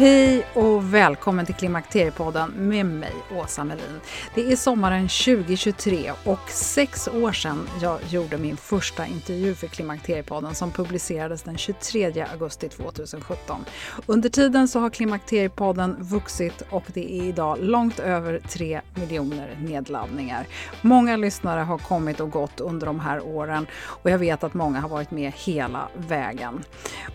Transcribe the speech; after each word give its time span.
Hej 0.00 0.46
och 0.54 0.94
välkommen 0.94 1.46
till 1.46 1.54
Klimakteriepodden 1.54 2.50
med 2.56 2.86
mig, 2.86 3.12
Åsa 3.36 3.64
Melin. 3.64 4.00
Det 4.34 4.52
är 4.52 4.56
sommaren 4.56 5.02
2023 5.02 6.12
och 6.24 6.50
sex 6.50 7.08
år 7.08 7.32
sedan 7.32 7.68
jag 7.82 7.98
gjorde 8.10 8.38
min 8.38 8.56
första 8.56 9.06
intervju 9.06 9.54
för 9.54 9.66
Klimakteriepodden 9.66 10.54
som 10.54 10.70
publicerades 10.70 11.42
den 11.42 11.58
23 11.58 12.26
augusti 12.32 12.68
2017. 12.68 13.64
Under 14.06 14.28
tiden 14.28 14.68
så 14.68 14.80
har 14.80 14.90
Klimakteriepodden 14.90 15.96
vuxit 15.98 16.62
och 16.70 16.84
det 16.94 17.14
är 17.20 17.22
idag 17.22 17.58
långt 17.60 17.98
över 17.98 18.40
3 18.48 18.80
miljoner 18.94 19.58
nedladdningar. 19.62 20.46
Många 20.82 21.16
lyssnare 21.16 21.60
har 21.60 21.78
kommit 21.78 22.20
och 22.20 22.30
gått 22.30 22.60
under 22.60 22.86
de 22.86 23.00
här 23.00 23.26
åren 23.26 23.66
och 23.72 24.10
jag 24.10 24.18
vet 24.18 24.44
att 24.44 24.54
många 24.54 24.80
har 24.80 24.88
varit 24.88 25.10
med 25.10 25.32
hela 25.36 25.88
vägen. 25.96 26.64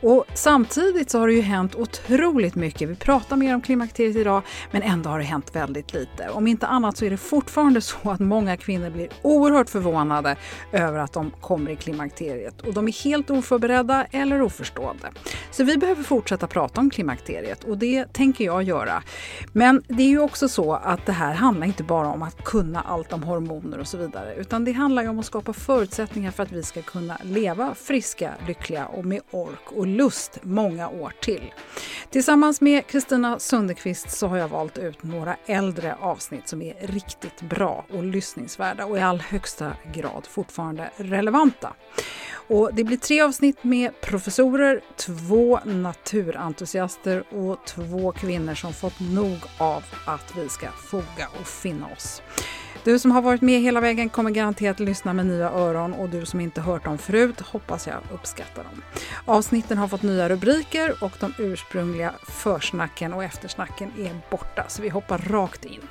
Och 0.02 0.26
samtidigt 0.34 1.10
så 1.10 1.20
har 1.20 1.28
det 1.28 1.34
ju 1.34 1.42
hänt 1.42 1.76
otroligt 1.76 2.56
mycket 2.56 2.75
mycket. 2.76 2.90
Vi 2.90 2.96
pratar 2.96 3.36
mer 3.36 3.56
om 3.56 3.62
klimakteriet 3.62 4.16
idag, 4.16 4.42
men 4.72 4.82
ändå 4.82 5.10
har 5.10 5.20
det 5.20 5.26
hänt 5.26 5.56
väldigt 5.56 5.94
lite. 5.94 6.30
Om 6.30 6.48
inte 6.48 6.68
annat 6.68 6.98
så 6.98 7.06
är 7.06 7.10
det 7.10 7.18
fortfarande 7.18 7.82
så 7.82 7.98
att 8.10 8.20
många 8.20 8.58
kvinnor 8.58 8.90
blir 8.90 9.08
oerhört 9.22 9.70
förvånade 9.70 10.36
över 10.72 11.00
att 11.00 11.14
de 11.14 11.32
kommer 11.42 11.72
i 11.72 11.76
klimakteriet 11.76 12.62
och 12.62 12.74
de 12.74 12.88
är 12.88 13.04
helt 13.04 13.30
oförberedda 13.30 14.06
eller 14.12 14.42
oförstående. 14.42 15.12
Så 15.52 15.64
vi 15.64 15.78
behöver 15.78 16.04
fortsätta 16.04 16.48
prata 16.48 16.82
om 16.82 16.90
klimakteriet 16.90 17.64
och 17.64 17.78
det 17.78 18.14
tänker 18.14 18.46
jag 18.46 18.64
göra. 18.64 19.04
Men 19.54 19.84
det 19.88 20.04
är 20.04 20.08
ju 20.08 20.20
också 20.20 20.50
så 20.50 20.74
att 20.74 21.06
det 21.06 21.12
här 21.12 21.34
handlar 21.34 21.68
inte 21.68 21.84
bara 21.84 22.08
om 22.08 22.24
att 22.24 22.44
kunna 22.44 22.82
allt 22.82 23.14
om 23.14 23.24
hormoner 23.24 23.80
och 23.80 23.88
så 23.88 23.98
vidare, 23.98 24.36
utan 24.36 24.66
det 24.66 24.72
handlar 24.72 25.04
ju 25.04 25.10
om 25.10 25.20
att 25.20 25.26
skapa 25.26 25.54
förutsättningar 25.54 26.32
för 26.32 26.44
att 26.44 26.52
vi 26.52 26.64
ska 26.64 26.82
kunna 26.82 27.18
leva 27.24 27.76
friska, 27.76 28.32
lyckliga 28.48 28.86
och 28.86 29.06
med 29.06 29.22
ork 29.32 29.72
och 29.76 29.88
lust 29.88 30.40
många 30.42 30.90
år 30.90 31.14
till. 31.22 31.52
Tillsammans 32.10 32.62
med 32.66 32.88
Kristina 32.88 33.40
Sundekvist 33.40 34.12
så 34.12 34.28
har 34.28 34.38
jag 34.38 34.48
valt 34.48 34.78
ut 34.78 35.04
några 35.04 35.36
äldre 35.46 35.96
avsnitt 35.96 36.48
som 36.48 36.62
är 36.62 36.74
riktigt 36.88 37.42
bra 37.42 37.86
och 37.94 38.04
lyssningsvärda 38.04 38.86
och 38.86 38.98
i 38.98 39.02
all 39.02 39.22
högsta 39.22 39.72
grad 39.94 40.26
fortfarande 40.26 40.90
relevanta. 40.98 41.74
Och 42.48 42.70
det 42.74 42.84
blir 42.84 42.98
tre 42.98 43.22
avsnitt 43.22 43.64
med 43.64 44.02
professorer, 44.02 44.82
två 44.96 45.60
naturentusiaster 45.66 47.24
och 47.34 47.66
två 47.66 48.12
kvinnor 48.12 48.54
som 48.54 48.74
fått 48.74 49.00
nog 49.00 49.38
av 49.58 49.84
att 50.06 50.38
vi 50.38 50.50
ska 50.50 50.68
foga 50.72 51.28
och 51.40 51.48
finna 51.48 51.88
oss. 51.88 52.22
Du 52.84 53.00
som 53.00 53.12
har 53.12 53.22
varit 53.22 53.42
med 53.42 53.62
hela 53.62 53.82
vägen 53.82 54.10
kommer 54.10 54.32
garanterat 54.32 54.80
lyssna 54.80 55.14
med 55.14 55.26
nya 55.26 55.50
öron 55.50 55.94
och 55.94 56.10
du 56.10 56.26
som 56.26 56.40
inte 56.40 56.62
hört 56.62 56.84
dem 56.84 56.98
förut 56.98 57.42
hoppas 57.42 57.88
jag 57.88 57.98
uppskattar 58.14 58.64
dem. 58.64 58.82
Avsnitten 59.26 59.78
har 59.78 59.88
fått 59.88 60.04
nya 60.04 60.30
rubriker 60.30 61.04
och 61.04 61.12
de 61.20 61.34
ursprungliga 61.38 62.14
försnacken 62.28 63.14
och 63.14 63.24
eftersnacken 63.24 63.92
är 64.00 64.22
borta 64.30 64.66
så 64.68 64.82
vi 64.82 64.90
hoppar 64.90 65.18
rakt 65.18 65.66
in. 65.66 65.82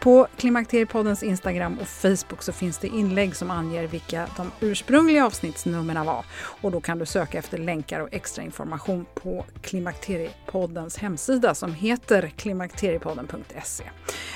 På 0.00 0.26
Klimakteriepoddens 0.36 1.22
Instagram 1.22 1.78
och 1.78 1.88
Facebook 1.88 2.42
så 2.42 2.52
finns 2.52 2.78
det 2.78 2.88
inlägg 2.88 3.36
som 3.36 3.50
anger 3.50 3.86
vilka 3.86 4.26
de 4.36 4.50
ursprungliga 4.60 5.26
avsnittsnumren 5.26 6.06
var 6.06 6.24
och 6.34 6.72
då 6.72 6.80
kan 6.80 6.98
du 6.98 7.06
söka 7.06 7.38
efter 7.38 7.58
länkar 7.58 8.00
och 8.00 8.08
extra 8.12 8.44
information 8.44 9.06
på 9.14 9.44
Klimakteriepoddens 9.62 10.98
hemsida 10.98 11.54
som 11.54 11.74
heter 11.74 12.28
klimakteriepodden.se. 12.36 13.84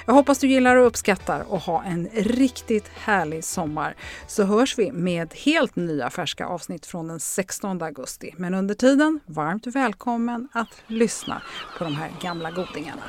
Jag 0.07 0.15
hoppas 0.15 0.39
du 0.39 0.47
gillar 0.47 0.77
och 0.77 0.87
uppskattar 0.87 1.45
och 1.49 1.61
ha 1.61 1.80
en 1.83 2.09
riktigt 2.15 2.89
härlig 2.89 3.45
sommar 3.45 3.97
så 4.27 4.45
hörs 4.45 4.79
vi 4.79 4.93
med 4.93 5.35
helt 5.35 5.77
nya 5.77 6.11
färska 6.11 6.47
avsnitt 6.47 6.87
från 6.87 7.09
den 7.09 7.21
16 7.21 7.83
augusti. 7.83 8.35
Men 8.37 8.55
under 8.55 8.75
tiden, 8.75 9.21
varmt 9.27 9.67
välkommen 9.67 10.49
att 10.53 10.83
lyssna 10.87 11.43
på 11.79 11.85
de 11.85 11.95
här 11.95 12.11
gamla 12.23 12.51
godingarna. 12.51 13.03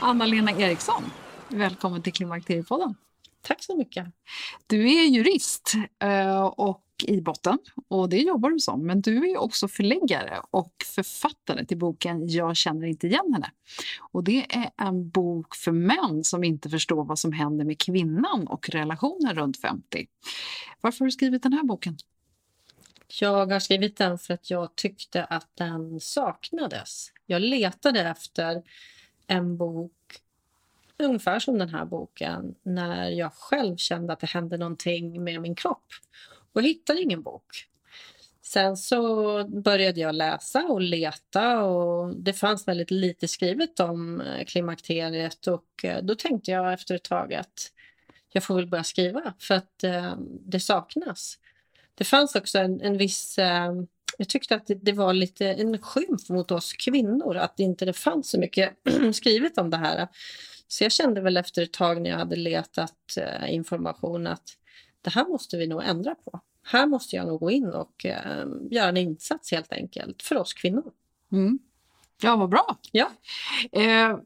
Anna-Lena 0.00 0.50
Eriksson, 0.50 1.02
välkommen 1.48 2.02
till 2.02 2.12
Klimakteriepodden. 2.12 2.94
Tack 3.42 3.62
så 3.62 3.76
mycket. 3.76 4.06
Du 4.66 4.82
är 4.82 5.04
jurist 5.04 5.72
eh, 6.02 6.40
och 6.40 6.85
i 7.04 7.20
botten 7.20 7.58
och 7.88 8.08
det 8.08 8.18
jobbar 8.18 8.50
du 8.50 8.58
som. 8.58 8.86
Men 8.86 9.00
du 9.00 9.30
är 9.30 9.36
också 9.36 9.68
förläggare 9.68 10.40
och 10.50 10.72
författare 10.84 11.64
till 11.64 11.78
boken 11.78 12.28
Jag 12.28 12.56
känner 12.56 12.86
inte 12.86 13.06
igen 13.06 13.32
henne. 13.32 13.50
Och 14.12 14.24
det 14.24 14.56
är 14.56 14.70
en 14.76 15.10
bok 15.10 15.54
för 15.54 15.72
män 15.72 16.24
som 16.24 16.44
inte 16.44 16.70
förstår 16.70 17.04
vad 17.04 17.18
som 17.18 17.32
händer 17.32 17.64
med 17.64 17.78
kvinnan 17.78 18.46
och 18.46 18.68
relationen 18.68 19.34
runt 19.34 19.60
50. 19.60 20.06
Varför 20.80 20.98
har 20.98 21.06
du 21.06 21.12
skrivit 21.12 21.42
den 21.42 21.52
här 21.52 21.64
boken? 21.64 21.96
Jag 23.20 23.52
har 23.52 23.60
skrivit 23.60 23.96
den 23.96 24.18
för 24.18 24.34
att 24.34 24.50
jag 24.50 24.74
tyckte 24.74 25.24
att 25.24 25.48
den 25.54 26.00
saknades. 26.00 27.12
Jag 27.26 27.42
letade 27.42 28.00
efter 28.00 28.62
en 29.26 29.56
bok 29.56 29.92
ungefär 30.98 31.38
som 31.38 31.58
den 31.58 31.68
här 31.68 31.84
boken 31.84 32.54
när 32.62 33.08
jag 33.08 33.32
själv 33.32 33.76
kände 33.76 34.12
att 34.12 34.20
det 34.20 34.26
hände 34.26 34.56
någonting 34.56 35.24
med 35.24 35.40
min 35.40 35.54
kropp. 35.54 35.86
Och 36.56 36.62
jag 36.62 36.68
hittade 36.68 37.00
ingen 37.00 37.22
bok. 37.22 37.66
Sen 38.42 38.76
så 38.76 39.44
började 39.48 40.00
jag 40.00 40.14
läsa 40.14 40.64
och 40.64 40.80
leta 40.80 41.62
och 41.62 42.16
det 42.16 42.32
fanns 42.32 42.68
väldigt 42.68 42.90
lite 42.90 43.28
skrivet 43.28 43.80
om 43.80 44.20
eh, 44.20 44.44
klimakteriet 44.44 45.46
och 45.46 45.84
eh, 45.84 46.02
då 46.02 46.14
tänkte 46.14 46.50
jag 46.50 46.72
efter 46.72 46.94
ett 46.94 47.04
tag 47.04 47.34
att 47.34 47.72
jag 48.32 48.44
får 48.44 48.54
väl 48.54 48.66
börja 48.66 48.84
skriva 48.84 49.34
för 49.38 49.54
att 49.54 49.84
eh, 49.84 50.14
det 50.40 50.60
saknas. 50.60 51.38
Det 51.94 52.04
fanns 52.04 52.34
också 52.34 52.58
en, 52.58 52.80
en 52.80 52.98
viss... 52.98 53.38
Jag 54.18 54.28
tyckte 54.28 54.54
att 54.54 54.66
det, 54.66 54.74
det, 54.74 54.92
var 54.92 55.14
lite 55.14 55.46
en 55.46 55.78
skymf 55.78 56.28
mot 56.28 56.50
oss 56.50 56.72
kvinnor 56.72 57.36
att 57.36 57.56
det 57.56 57.62
inte 57.62 57.84
det 57.84 57.92
fanns 57.92 58.30
så 58.30 58.40
mycket 58.40 58.70
skrivet 59.12 59.58
om 59.58 59.70
det 59.70 59.76
här. 59.76 60.08
Så 60.68 60.84
jag 60.84 60.92
kände 60.92 61.20
väl 61.20 61.36
efter 61.36 61.62
ett 61.62 61.72
tag 61.72 62.02
när 62.02 62.10
jag 62.10 62.18
hade 62.18 62.36
letat 62.36 63.18
information 63.46 64.26
att 64.26 64.56
det 65.06 65.10
här 65.10 65.28
måste 65.28 65.56
vi 65.56 65.66
nog 65.66 65.84
ändra 65.84 66.14
på. 66.14 66.40
Här 66.62 66.86
måste 66.86 67.16
jag 67.16 67.26
nog 67.26 67.40
gå 67.40 67.50
in 67.50 67.66
och 67.66 68.06
eh, 68.06 68.46
göra 68.70 68.88
en 68.88 68.96
insats 68.96 69.50
helt 69.50 69.72
enkelt 69.72 70.22
för 70.22 70.36
oss 70.36 70.54
kvinnor. 70.54 70.92
Mm. 71.32 71.58
Ja, 72.22 72.36
vad 72.36 72.48
bra. 72.48 72.76
Ja. 72.92 73.10
Eh, 73.72 74.18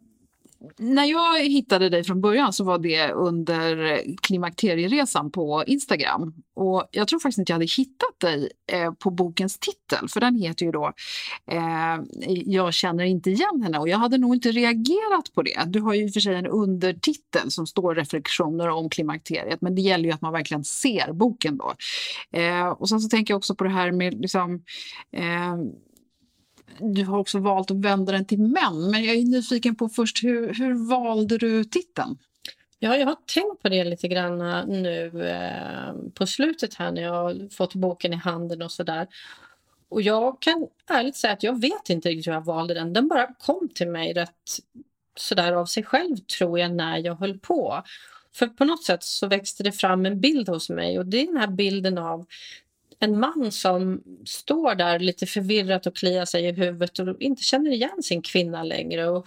när 0.79 1.05
jag 1.05 1.41
hittade 1.41 1.89
dig 1.89 2.05
från 2.05 2.21
början 2.21 2.53
så 2.53 2.65
var 2.65 2.79
det 2.79 3.13
under 3.13 4.03
klimakterieresan 4.23 5.31
på 5.31 5.65
Instagram. 5.67 6.35
Och 6.55 6.89
jag 6.91 7.09
tror 7.09 7.21
faktiskt 7.21 7.39
inte 7.39 7.53
jag 7.53 7.55
hade 7.55 7.73
hittat 7.77 8.21
dig 8.21 8.51
eh, 8.73 8.93
på 8.93 9.11
bokens 9.11 9.59
titel, 9.59 10.09
för 10.09 10.21
den 10.21 10.37
heter 10.37 10.67
ju 10.67 10.73
då 10.73 10.93
eh, 11.51 11.99
Jag 12.47 12.75
känner 12.75 13.05
inte 13.05 13.31
igen 13.31 13.63
henne 13.63 13.79
och 13.79 13.89
jag 13.89 13.99
hade 13.99 14.19
nog 14.19 14.35
inte 14.35 14.51
reagerat 14.51 15.33
på 15.35 15.43
det. 15.43 15.65
Du 15.67 15.81
har 15.81 15.95
ju 15.95 16.05
i 16.05 16.09
och 16.09 16.13
för 16.13 16.21
sig 16.21 16.35
en 16.35 16.47
undertitel 16.47 17.51
som 17.51 17.67
står 17.67 17.95
reflektioner 17.95 18.69
om 18.69 18.91
klimakteriet, 18.91 19.61
men 19.61 19.75
det 19.75 19.83
gäller 19.83 20.05
ju 20.05 20.11
att 20.11 20.21
man 20.21 20.33
verkligen 20.33 20.65
ser 20.65 21.13
boken 21.13 21.57
då. 21.59 21.75
Eh, 22.39 22.69
och 22.69 22.89
sen 22.89 23.01
så 23.01 23.09
tänker 23.09 23.35
jag 23.35 23.39
också 23.39 23.55
på 23.55 23.65
det 23.65 23.71
här 23.71 23.93
med 23.93 24.21
liksom 24.21 24.63
eh, 25.17 25.57
du 26.79 27.05
har 27.05 27.19
också 27.19 27.39
valt 27.39 27.71
att 27.71 27.77
vända 27.77 28.13
den 28.13 28.25
till 28.25 28.39
män, 28.39 28.91
men 28.91 29.05
jag 29.05 29.17
är 29.17 29.25
nyfiken 29.25 29.77
på 29.77 29.89
först 29.89 30.25
hur, 30.25 30.55
hur 30.55 30.89
valde 30.89 31.39
du 31.39 31.65
titeln? 31.65 32.19
Ja, 32.79 32.97
jag 32.97 33.07
har 33.07 33.17
tänkt 33.35 33.63
på 33.63 33.69
det 33.69 33.85
lite 33.85 34.09
grann 34.09 34.41
eh, 34.41 34.67
nu 34.67 35.29
eh, 35.29 35.95
på 36.15 36.27
slutet 36.27 36.75
här 36.75 36.93
när 36.93 37.03
jag 37.03 37.13
har 37.13 37.49
fått 37.55 37.75
boken 37.75 38.13
i 38.13 38.17
handen 38.17 38.63
och 38.63 38.73
sådär. 38.73 39.07
Och 39.89 40.03
jag 40.03 40.41
kan 40.41 40.67
ärligt 40.91 41.17
säga 41.17 41.33
att 41.33 41.43
jag 41.43 41.61
vet 41.61 41.91
inte 41.91 42.09
riktigt 42.09 42.27
hur 42.27 42.33
jag 42.33 42.45
valde 42.45 42.75
den. 42.75 42.93
Den 42.93 43.09
bara 43.09 43.35
kom 43.35 43.69
till 43.75 43.89
mig 43.89 44.13
rätt 44.13 44.59
sådär 45.17 45.53
av 45.53 45.67
sig 45.67 45.83
själv 45.83 46.17
tror 46.17 46.59
jag 46.59 46.73
när 46.73 46.99
jag 46.99 47.15
höll 47.15 47.39
på. 47.39 47.83
För 48.33 48.47
på 48.47 48.65
något 48.65 48.85
sätt 48.85 49.03
så 49.03 49.27
växte 49.27 49.63
det 49.63 49.73
fram 49.73 50.07
en 50.07 50.21
bild 50.21 50.49
hos 50.49 50.71
mig 50.71 50.99
och 50.99 51.07
det 51.07 51.21
är 51.21 51.27
den 51.27 51.37
här 51.37 51.49
bilden 51.49 51.99
av 51.99 52.27
en 53.01 53.21
man 53.21 53.53
som 53.53 54.03
står 54.27 54.75
där 54.75 54.99
lite 54.99 55.27
förvirrat 55.27 55.87
och 55.87 55.97
kliar 55.97 56.25
sig 56.25 56.45
i 56.45 56.53
huvudet 56.53 56.99
och 56.99 57.21
inte 57.21 57.43
känner 57.43 57.71
igen 57.71 58.03
sin 58.03 58.23
kvinna 58.23 58.63
längre. 58.63 59.09
Och 59.09 59.27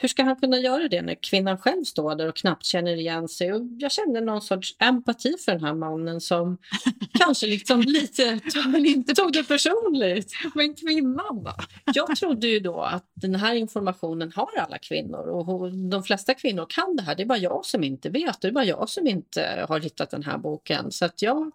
hur 0.00 0.08
ska 0.08 0.22
han 0.22 0.36
kunna 0.36 0.58
göra 0.58 0.88
det 0.88 1.02
när 1.02 1.14
kvinnan 1.14 1.58
själv 1.58 1.84
står 1.84 2.14
där 2.14 2.28
och 2.28 2.36
knappt 2.36 2.64
känner 2.64 2.96
igen 2.96 3.28
sig? 3.28 3.52
Och 3.52 3.62
jag 3.78 3.92
kände 3.92 4.20
någon 4.20 4.42
sorts 4.42 4.76
empati 4.78 5.34
för 5.44 5.52
den 5.52 5.64
här 5.64 5.74
mannen 5.74 6.20
som 6.20 6.58
kanske 7.18 7.46
liksom 7.46 7.80
lite 7.80 8.40
tog, 8.40 8.86
inte 8.86 9.14
tog 9.14 9.32
det 9.32 9.44
personligt. 9.44 10.32
Men 10.54 10.74
kvinnan 10.74 11.44
då? 11.44 11.54
Jag 11.94 12.16
trodde 12.16 12.46
ju 12.46 12.60
då 12.60 12.80
att 12.80 13.10
den 13.14 13.34
här 13.34 13.54
informationen 13.54 14.32
har 14.36 14.50
alla 14.58 14.78
kvinnor 14.78 15.28
och 15.28 15.72
de 15.72 16.02
flesta 16.02 16.34
kvinnor 16.34 16.66
kan 16.68 16.96
det 16.96 17.02
här. 17.02 17.14
Det 17.14 17.22
är 17.22 17.26
bara 17.26 17.38
jag 17.38 17.66
som 17.66 17.84
inte 17.84 18.10
vet. 18.10 18.40
Det 18.40 18.48
är 18.48 18.52
bara 18.52 18.64
jag 18.64 18.88
som 18.88 19.06
inte 19.06 19.66
har 19.68 19.80
hittat 19.80 20.10
den 20.10 20.22
här 20.22 20.38
boken. 20.38 20.92
Så 20.92 21.08
jag 21.16 21.52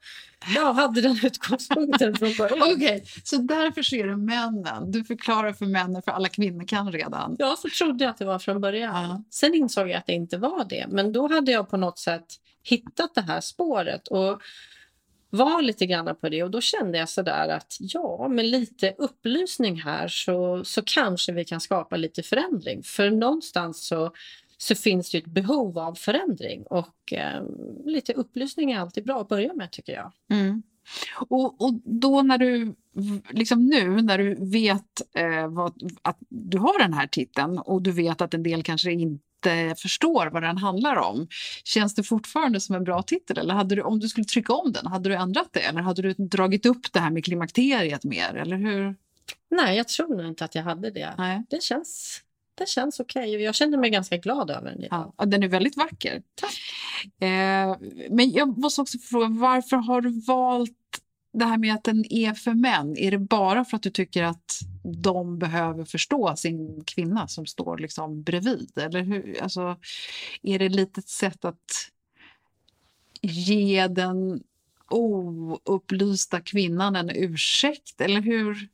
jag 0.56 0.74
hade 0.74 1.02
den 1.02 1.20
utgångspunkten 1.24 2.16
från 2.16 2.34
början. 2.38 2.62
Okej, 2.62 2.76
okay, 2.76 3.02
så 3.24 3.38
därför 3.38 3.96
är 3.96 4.08
det 4.08 4.18
männen. 4.18 4.92
Du 4.92 5.04
förklarar 5.04 5.54
för 5.54 5.66
männen, 5.66 6.02
för 6.02 6.12
alla 6.12 6.30
kvinnor 6.30 6.68
kan 6.68 6.92
redan. 6.92 7.36
Ja, 7.40 7.56
så 7.60 7.70
trodde 7.70 8.04
jag 8.04 8.12
att 8.12 8.18
det 8.18 8.26
var 8.26 8.40
från 8.40 8.62
början. 8.62 9.04
Ja. 9.04 9.24
Sen 9.30 9.54
insåg 9.54 9.90
jag 9.90 9.98
att 9.98 10.06
det 10.06 10.14
inte 10.14 10.38
var 10.38 10.66
det. 10.70 10.86
Men 10.90 11.14
då 11.14 11.28
hade 11.28 11.52
jag 11.52 11.70
på 11.70 11.78
något 11.78 12.00
sätt 12.00 12.26
hittat 12.64 13.16
det 13.16 13.22
här 13.22 13.42
spåret 13.42 14.08
och 14.08 14.42
var 15.30 15.62
lite 15.62 15.86
grann 15.86 16.16
på 16.16 16.30
det. 16.30 16.44
Och 16.44 16.52
då 16.52 16.62
kände 16.62 16.98
jag 16.98 17.10
sådär 17.10 17.48
att 17.48 17.78
ja, 17.80 18.28
med 18.28 18.46
lite 18.46 18.96
upplysning 18.98 19.82
här 19.82 20.08
så, 20.08 20.64
så 20.66 20.82
kanske 20.86 21.32
vi 21.32 21.46
kan 21.46 21.62
skapa 21.62 21.96
lite 21.96 22.24
förändring. 22.24 22.84
För 22.84 23.10
någonstans 23.10 23.88
så 23.88 24.12
så 24.64 24.76
finns 24.76 25.12
det 25.12 25.18
ett 25.18 25.26
behov 25.26 25.80
av 25.80 25.96
förändring 25.96 26.64
och 26.64 27.14
eh, 27.14 27.44
lite 27.86 28.14
upplysning 28.14 28.72
är 28.72 28.80
alltid 28.80 29.06
bra 29.06 29.22
att 29.22 29.28
börja 29.28 29.54
med 29.54 29.72
tycker 29.72 29.94
jag. 29.94 30.12
Mm. 30.32 30.64
Och, 31.30 31.62
och 31.62 31.74
då 31.84 32.22
när 32.22 32.38
du, 32.38 32.76
liksom 33.30 33.66
nu 33.66 34.02
när 34.02 34.18
du 34.18 34.36
vet 34.52 35.16
eh, 35.16 35.48
vad, 35.48 35.74
att 36.02 36.18
du 36.30 36.58
har 36.58 36.80
den 36.80 36.94
här 36.94 37.08
titeln 37.08 37.58
och 37.58 37.82
du 37.82 37.92
vet 37.92 38.22
att 38.22 38.34
en 38.34 38.44
del 38.44 38.64
kanske 38.64 38.92
inte 38.92 39.76
förstår 39.78 40.30
vad 40.30 40.44
den 40.44 40.58
handlar 40.58 40.96
om. 40.96 41.28
Känns 41.64 41.96
det 41.96 42.04
fortfarande 42.04 42.60
som 42.60 42.76
en 42.76 42.84
bra 42.84 43.02
titel? 43.02 43.38
Eller 43.38 43.54
hade 43.54 43.76
du, 43.76 43.82
om 43.82 44.00
du 44.00 44.08
skulle 44.08 44.26
trycka 44.26 44.54
om 44.54 44.72
den, 44.72 44.88
hade 44.88 45.10
du 45.10 45.16
ändrat 45.16 45.50
det? 45.52 45.60
Eller 45.60 45.82
hade 45.82 46.02
du 46.02 46.14
dragit 46.14 46.66
upp 46.66 46.94
det 46.94 47.00
här 47.00 47.12
med 47.12 47.26
klimakteriet 47.26 48.04
mer? 48.04 48.36
Eller 48.36 48.58
hur? 48.58 48.96
Nej, 49.52 49.78
jag 49.78 49.88
tror 49.88 50.16
nog 50.16 50.28
inte 50.28 50.46
att 50.46 50.56
jag 50.56 50.64
hade 50.64 50.90
det. 50.90 51.14
Nej. 51.18 51.44
Det 51.50 51.64
känns 51.64 52.22
det 52.56 52.70
känns 52.70 53.00
okej 53.00 53.30
okay. 53.30 53.44
jag 53.44 53.56
känner 53.56 53.78
mig 53.78 53.90
ganska 53.90 54.18
glad 54.18 54.52
över 54.52 54.72
den. 54.72 54.88
Ja, 54.92 55.26
den 55.26 55.44
är 55.44 55.48
väldigt 55.48 55.78
vacker. 55.78 56.24
Eh, 57.20 57.78
men 58.10 58.32
jag 58.32 58.58
måste 58.58 58.82
också 58.82 58.98
fråga, 58.98 59.28
varför 59.28 59.78
har 59.78 60.02
du 60.02 60.22
valt 60.22 60.72
det 61.34 61.46
här 61.46 61.58
med 61.58 61.74
att 61.74 61.84
den 61.84 62.14
är 62.14 62.34
för 62.34 62.54
män? 62.54 62.98
Är 62.98 63.12
det 63.12 63.20
bara 63.20 63.66
för 63.66 63.78
att 63.78 63.84
du 63.84 63.90
tycker 63.90 64.24
att 64.24 64.60
de 65.04 65.40
behöver 65.40 65.86
förstå 65.86 66.36
sin 66.36 66.84
kvinna 66.86 67.28
som 67.28 67.46
står 67.46 67.78
liksom 67.78 68.24
bredvid? 68.24 68.78
Eller 68.78 69.02
hur? 69.02 69.44
Alltså, 69.44 69.78
är 70.42 70.60
det 70.60 70.70
lite 70.70 71.00
ett 71.00 71.10
sätt 71.10 71.46
att 71.46 71.90
ge 73.22 73.88
den 73.88 74.44
oupplysta 74.90 76.42
kvinnan 76.42 76.96
en 76.96 77.10
ursäkt? 77.10 78.02
Eller 78.02 78.22
hur? 78.22 78.70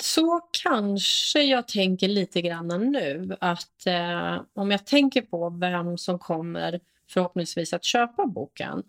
Så 0.00 0.40
kanske 0.62 1.42
jag 1.42 1.68
tänker 1.68 2.08
lite 2.08 2.42
grann 2.42 2.68
nu. 2.92 3.36
Att 3.40 3.86
eh, 3.86 4.40
om 4.54 4.70
jag 4.70 4.86
tänker 4.86 5.22
på 5.22 5.50
vem 5.50 5.98
som 5.98 6.18
kommer 6.18 6.80
förhoppningsvis 7.10 7.72
att 7.72 7.84
köpa 7.84 8.26
boken. 8.26 8.82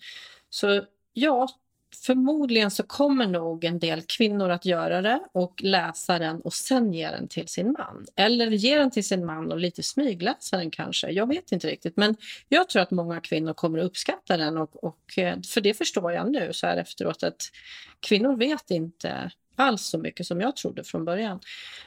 Så 0.49 0.85
ja, 1.13 1.47
förmodligen 1.95 2.71
så 2.71 2.83
kommer 2.83 3.27
nog 3.27 3.63
en 3.63 3.79
del 3.79 4.01
kvinnor 4.01 4.49
att 4.49 4.65
göra 4.65 5.01
det 5.01 5.19
och 5.31 5.63
läsa 5.63 6.19
den 6.19 6.41
och 6.41 6.53
sen 6.53 6.93
ge 6.93 7.09
den 7.09 7.27
till 7.27 7.47
sin 7.47 7.71
man. 7.71 8.05
Eller 8.15 8.47
ge 8.47 8.77
den 8.77 8.91
till 8.91 9.07
sin 9.07 9.25
man 9.25 9.51
och 9.51 9.59
lite 9.59 9.83
smygläsa 9.83 10.57
den 10.57 10.71
kanske. 10.71 11.11
Jag 11.11 11.27
vet 11.27 11.51
inte 11.51 11.67
riktigt. 11.67 11.97
Men 11.97 12.15
jag 12.49 12.69
tror 12.69 12.81
att 12.81 12.91
många 12.91 13.21
kvinnor 13.21 13.53
kommer 13.53 13.79
att 13.79 13.85
uppskatta 13.85 14.37
den 14.37 14.57
och, 14.57 14.83
och 14.83 15.17
eh, 15.17 15.41
för 15.41 15.61
det 15.61 15.73
förstår 15.73 16.13
jag 16.13 16.31
nu 16.31 16.53
så 16.53 16.67
här 16.67 16.77
efteråt 16.77 17.23
att 17.23 17.41
kvinnor 17.99 18.35
vet 18.35 18.71
inte 18.71 19.31
alls 19.55 19.81
så 19.81 19.97
mycket 19.97 20.27
som 20.27 20.41
jag 20.41 20.55
trodde 20.55 20.83
från 20.83 21.05
början. 21.05 21.39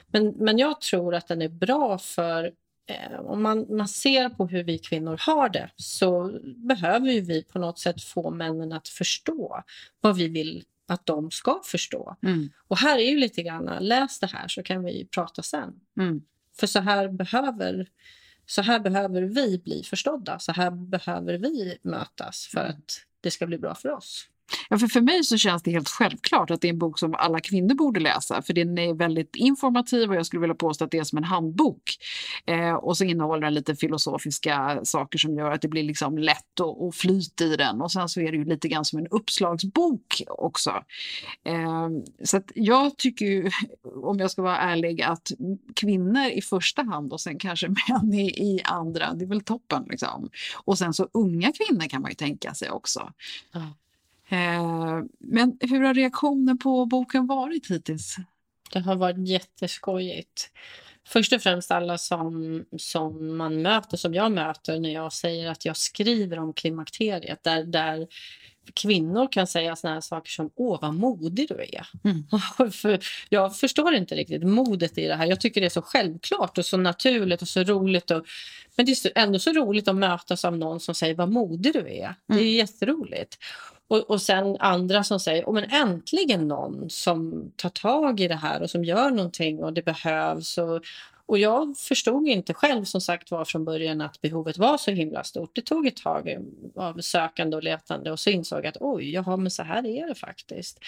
Men, 0.06 0.28
men 0.28 0.58
jag 0.58 0.80
tror 0.80 1.14
att 1.14 1.28
den 1.28 1.42
är 1.42 1.48
bra 1.48 1.98
för 1.98 2.52
eh, 2.86 3.20
om 3.20 3.42
man, 3.42 3.66
man 3.76 3.88
ser 3.88 4.28
på 4.28 4.46
hur 4.46 4.64
vi 4.64 4.78
kvinnor 4.78 5.16
har 5.20 5.48
det 5.48 5.70
så 5.76 6.38
behöver 6.42 7.20
vi 7.20 7.42
på 7.42 7.58
något 7.58 7.78
sätt 7.78 8.02
få 8.02 8.30
männen 8.30 8.72
att 8.72 8.88
förstå 8.88 9.62
vad 10.00 10.16
vi 10.16 10.28
vill 10.28 10.64
att 10.88 11.06
de 11.06 11.30
ska 11.30 11.61
förstå. 11.64 12.16
Mm. 12.23 12.50
Och 12.68 12.78
här 12.78 12.99
är 12.99 13.11
ju 13.11 13.18
lite 13.18 13.42
grann, 13.42 13.76
läs 13.80 14.20
det 14.20 14.26
här 14.26 14.49
så 14.49 14.62
kan 14.62 14.85
vi 14.85 15.08
prata 15.11 15.42
sen. 15.42 15.80
Mm. 15.99 16.23
För 16.61 16.66
så 16.66 16.80
här 16.80 17.08
behöver 17.08 17.88
så 18.46 18.62
här 18.62 18.80
behöver 18.80 19.23
vi 19.23 19.58
bli 19.58 19.82
förstådda, 19.82 20.38
så 20.38 20.52
här 20.52 20.70
behöver 20.70 21.35
vi 21.35 21.78
mötas 21.82 22.46
för 22.46 22.61
mm. 22.61 22.70
att 22.70 23.00
det 23.20 23.30
ska 23.30 23.46
bli 23.46 23.58
bra 23.58 23.75
för 23.75 23.92
oss. 23.92 24.28
Ja, 24.68 24.78
för, 24.78 24.86
för 24.86 25.00
mig 25.00 25.24
så 25.24 25.36
känns 25.36 25.62
det 25.62 25.70
helt 25.70 25.88
självklart 25.88 26.50
att 26.50 26.60
det 26.60 26.68
är 26.68 26.72
en 26.72 26.78
bok 26.78 26.98
som 26.98 27.14
alla 27.14 27.40
kvinnor 27.40 27.74
borde 27.74 28.00
läsa. 28.00 28.42
För 28.42 28.52
den 28.52 28.78
är 28.78 28.94
väldigt 28.94 29.36
informativ 29.36 30.10
och 30.10 30.16
jag 30.16 30.26
skulle 30.26 30.40
vilja 30.40 30.54
påstå 30.54 30.84
att 30.84 30.90
det 30.90 30.98
är 30.98 31.04
som 31.04 31.18
en 31.18 31.24
handbok. 31.24 31.82
Eh, 32.46 32.74
och 32.74 32.96
så 32.96 33.04
innehåller 33.04 33.42
den 33.42 33.54
lite 33.54 33.76
filosofiska 33.76 34.80
saker 34.84 35.18
som 35.18 35.36
gör 35.36 35.50
att 35.50 35.62
det 35.62 35.68
blir 35.68 35.82
liksom 35.82 36.18
lätt 36.18 36.60
och, 36.60 36.86
och 36.86 36.94
flyt 36.94 37.40
i 37.40 37.56
den. 37.56 37.80
Och 37.80 37.92
sen 37.92 38.08
så 38.08 38.20
är 38.20 38.32
det 38.32 38.38
ju 38.38 38.44
lite 38.44 38.68
grann 38.68 38.84
som 38.84 38.98
en 38.98 39.06
uppslagsbok 39.06 40.22
också. 40.28 40.84
Eh, 41.44 41.88
så 42.24 42.36
att 42.36 42.52
jag 42.54 42.98
tycker 42.98 43.26
ju, 43.26 43.50
om 44.02 44.18
jag 44.18 44.30
ska 44.30 44.42
vara 44.42 44.58
ärlig, 44.58 45.02
att 45.02 45.30
kvinnor 45.76 46.26
i 46.26 46.42
första 46.42 46.82
hand 46.82 47.12
och 47.12 47.20
sen 47.20 47.38
kanske 47.38 47.68
män 47.88 48.14
i, 48.14 48.26
i 48.26 48.60
andra, 48.64 49.14
det 49.14 49.24
är 49.24 49.28
väl 49.28 49.40
toppen. 49.40 49.86
Liksom. 49.90 50.30
Och 50.64 50.78
sen 50.78 50.94
så 50.94 51.08
unga 51.12 51.52
kvinnor 51.52 51.88
kan 51.88 52.02
man 52.02 52.10
ju 52.10 52.14
tänka 52.14 52.54
sig 52.54 52.70
också. 52.70 53.12
Mm. 53.54 53.68
Eh, 54.28 55.02
men 55.18 55.59
hur 55.61 55.80
har 55.80 55.95
reaktionen 55.95 56.59
på 56.59 56.87
boken 56.87 57.26
varit 57.26 57.71
hittills? 57.71 58.16
Det 58.73 58.80
har 58.80 58.97
varit 58.97 59.28
jätteskojigt. 59.28 60.50
Först 61.09 61.33
och 61.33 61.42
främst 61.42 61.71
alla 61.71 61.99
som, 61.99 62.64
som 62.78 63.37
man 63.37 63.62
möter, 63.62 63.97
som 63.97 64.14
jag 64.14 64.33
möter 64.33 64.80
när 64.80 64.92
jag 64.92 65.12
säger 65.12 65.50
att 65.50 65.64
jag 65.64 65.76
skriver 65.76 66.38
om 66.38 66.52
klimakteriet. 66.52 67.45
Där, 67.45 67.64
där 67.64 68.06
kvinnor 68.75 69.33
kan 69.33 69.47
säga 69.47 69.76
såna 69.76 69.95
här 69.95 70.00
saker 70.00 70.30
som 70.30 70.50
åh 70.54 70.78
vad 70.83 70.95
modig 70.95 71.49
du 71.49 71.54
är. 71.54 71.87
Mm. 72.04 72.71
För 72.73 72.99
jag 73.28 73.56
förstår 73.56 73.95
inte 73.95 74.14
riktigt 74.14 74.42
modet 74.42 74.99
i 74.99 75.06
det 75.06 75.14
här. 75.14 75.26
Jag 75.26 75.40
tycker 75.40 75.61
det 75.61 75.66
är 75.66 75.71
så 75.71 75.83
självklart 75.83 76.59
och 76.59 76.66
så 76.66 76.76
naturligt 76.76 77.42
och 77.42 77.49
så 77.49 77.62
roligt. 77.62 78.11
Och, 78.11 78.26
men 78.76 78.87
det 78.87 78.92
är 78.92 79.12
ändå 79.14 79.38
så 79.38 79.52
roligt 79.52 79.88
att 79.88 79.97
mötas 79.97 80.45
av 80.45 80.59
någon 80.59 80.80
som 80.80 80.95
säger 80.95 81.14
vad 81.14 81.33
modig 81.33 81.73
du 81.73 81.80
är. 81.80 82.14
Det 82.26 82.35
är 82.35 82.38
mm. 82.38 82.52
jätteroligt. 82.52 83.38
Och, 83.88 84.11
och 84.11 84.23
sen 84.23 84.57
andra 84.61 85.05
som 85.05 85.21
säger, 85.21 85.45
oh, 85.45 85.55
men 85.55 85.71
äntligen 85.71 86.49
någon 86.49 86.90
som 86.90 87.52
tar 87.57 87.69
tag 87.71 88.21
i 88.21 88.28
det 88.28 88.35
här 88.35 88.62
och 88.62 88.71
som 88.71 88.85
gör 88.85 89.11
någonting 89.11 89.64
och 89.64 89.73
det 89.73 89.83
behövs. 89.83 90.59
Och, 90.59 90.83
Och 91.28 91.38
jag 91.38 91.76
förstod 91.78 92.28
inte 92.28 92.55
själv 92.55 92.85
som 92.85 93.00
sagt 93.00 93.31
var 93.31 93.45
från 93.45 93.64
början 93.64 94.00
att 94.00 94.21
behovet 94.21 94.59
var 94.59 94.78
så 94.78 94.90
himla 94.90 95.25
stort. 95.25 95.55
Det 95.55 95.62
tog 95.62 95.87
ett 95.87 95.97
tag 95.97 96.37
av 96.76 97.00
sökande 97.00 97.57
och 97.57 97.62
letande 97.62 98.12
och 98.12 98.21
så 98.21 98.31
insåg 98.31 98.59
jag 98.59 98.66
att 98.66 98.76
oj, 98.81 99.12
jaha, 99.12 99.37
men 99.37 99.50
så 99.50 99.62
här 99.62 99.87
är 99.87 100.09
det 100.09 100.14
faktiskt. 100.14 100.78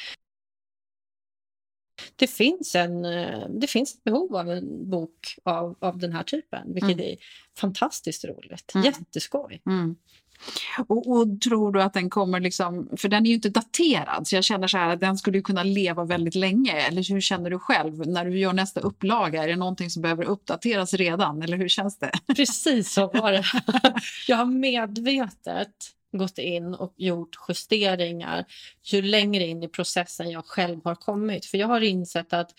Det 2.17 2.26
finns, 2.26 2.75
en, 2.75 3.05
eh, 3.05 3.49
det 3.49 3.67
finns 3.67 3.95
ett 3.95 4.05
behov 4.05 4.37
av 4.37 4.50
en 4.50 4.90
bok 4.90 5.38
av, 5.43 5.76
av 5.81 5.99
den 5.99 6.12
här 6.12 6.23
typen, 6.23 6.75
vilket 6.75 6.93
mm. 6.93 7.12
är 7.12 7.17
fantastiskt 7.57 8.25
roligt. 8.25 8.75
Mm. 8.75 8.85
Jätteskoj. 8.85 9.62
Mm. 9.67 9.97
Och, 10.88 11.07
och, 11.07 11.40
tror 11.40 11.73
du 11.73 11.83
att 11.83 11.95
den 11.95 12.11
kommer 12.11 12.40
liksom, 12.40 12.88
för 12.97 13.09
den 13.09 13.26
är 13.26 13.28
ju 13.28 13.35
inte 13.35 13.49
daterad 13.49 14.26
så 14.26 14.35
jag 14.35 14.45
känner 14.45 14.68
så 14.68 14.78
här 14.78 14.88
att 14.88 15.00
den 15.00 15.18
skulle 15.18 15.40
kunna 15.40 15.62
leva 15.62 16.04
väldigt 16.04 16.35
länge. 16.35 16.73
Eller 16.73 17.12
hur 17.12 17.21
känner 17.21 17.50
du 17.50 17.59
själv 17.59 18.07
när 18.07 18.25
du 18.25 18.38
gör 18.38 18.52
nästa 18.52 18.80
upplaga? 18.80 19.45
Är 19.45 19.49
det 19.49 19.57
någonting 19.57 19.90
som 19.90 20.02
behöver 20.02 20.25
uppdateras 20.25 20.95
redan 20.95 21.42
eller 21.42 21.57
hur 21.57 21.68
känns 21.68 21.99
det? 21.99 22.11
Precis 22.37 22.92
så 22.92 23.07
var 23.07 23.33
det. 23.33 23.45
Jag 24.28 24.37
har 24.37 24.47
medvetet 24.47 25.95
gått 26.12 26.38
in 26.38 26.75
och 26.75 26.95
gjort 26.97 27.37
justeringar 27.49 28.45
ju 28.85 29.02
längre 29.02 29.47
in 29.47 29.62
i 29.62 29.68
processen 29.68 30.30
jag 30.30 30.45
själv 30.45 30.80
har 30.85 30.95
kommit. 30.95 31.47
För 31.47 31.59
jag 31.59 31.66
har 31.66 31.80
insett 31.80 32.33
att 32.33 32.50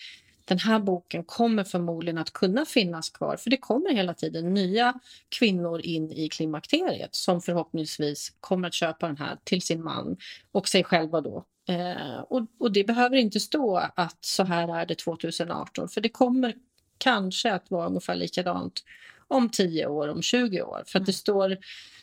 den 0.50 0.58
här 0.58 0.78
boken 0.78 1.24
kommer 1.24 1.64
förmodligen 1.64 2.18
att 2.18 2.32
kunna 2.32 2.64
finnas 2.64 3.10
kvar 3.10 3.36
för 3.36 3.50
det 3.50 3.56
kommer 3.56 3.94
hela 3.94 4.14
tiden 4.14 4.54
nya 4.54 4.94
kvinnor 5.28 5.80
in 5.80 6.12
i 6.12 6.28
klimakteriet 6.28 7.14
som 7.14 7.40
förhoppningsvis 7.40 8.32
kommer 8.40 8.68
att 8.68 8.74
köpa 8.74 9.06
den 9.06 9.16
här 9.16 9.38
till 9.44 9.62
sin 9.62 9.82
man 9.82 10.16
och 10.52 10.68
sig 10.68 10.84
själva 10.84 11.20
då. 11.20 11.44
Eh, 11.68 12.20
och, 12.20 12.46
och 12.58 12.72
det 12.72 12.84
behöver 12.84 13.16
inte 13.16 13.40
stå 13.40 13.76
att 13.94 14.18
så 14.20 14.44
här 14.44 14.80
är 14.80 14.86
det 14.86 14.98
2018 14.98 15.88
för 15.88 16.00
det 16.00 16.08
kommer 16.08 16.54
kanske 16.98 17.52
att 17.52 17.70
vara 17.70 17.86
ungefär 17.86 18.14
likadant 18.14 18.82
om 19.30 19.48
10 19.48 19.86
år, 19.86 20.08
om 20.08 20.22
20 20.22 20.62
år. 20.62 20.82
För 20.86 20.98
att 20.98 21.06
det 21.06 21.12
mm. 21.12 21.18
står 21.18 21.56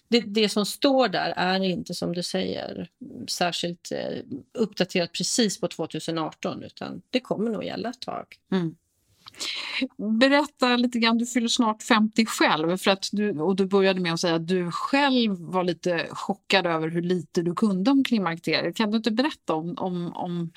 det, 0.07 0.19
det 0.19 0.50
som 0.50 0.65
står 0.65 1.07
där 1.07 1.34
är 1.38 1.63
inte 1.63 1.93
som 1.93 2.13
du 2.13 2.24
säger 2.24 2.89
särskilt 3.27 3.91
eh, 3.91 4.19
uppdaterat 4.53 5.13
precis 5.13 5.60
på 5.60 5.67
2018 5.67 6.63
utan 6.63 7.01
det 7.10 7.19
kommer 7.19 7.51
nog 7.51 7.63
gälla 7.63 7.89
ett 7.89 8.01
tag. 8.01 8.25
Mm. 8.51 8.75
Berätta 10.20 10.75
lite 10.75 11.00
grann, 11.00 11.17
du 11.17 11.25
fyller 11.25 11.48
snart 11.48 11.84
50 11.84 12.25
själv 12.25 12.77
för 12.77 12.91
att 12.91 13.10
du, 13.12 13.39
och 13.39 13.56
du 13.56 13.65
började 13.65 14.00
med 14.00 14.13
att 14.13 14.20
säga 14.20 14.36
att 14.36 14.48
du 14.48 14.72
själv 14.72 15.36
var 15.39 15.63
lite 15.63 16.08
chockad 16.10 16.65
över 16.65 16.88
hur 16.88 17.01
lite 17.01 17.41
du 17.41 17.56
kunde 17.56 17.91
om 17.91 18.03
klimakteriet. 18.03 18.75
Kan 18.75 18.91
du 18.91 18.98
inte 18.98 19.12
berätta 19.12 19.53
om, 19.53 19.77
om, 19.77 20.13
om 20.15 20.51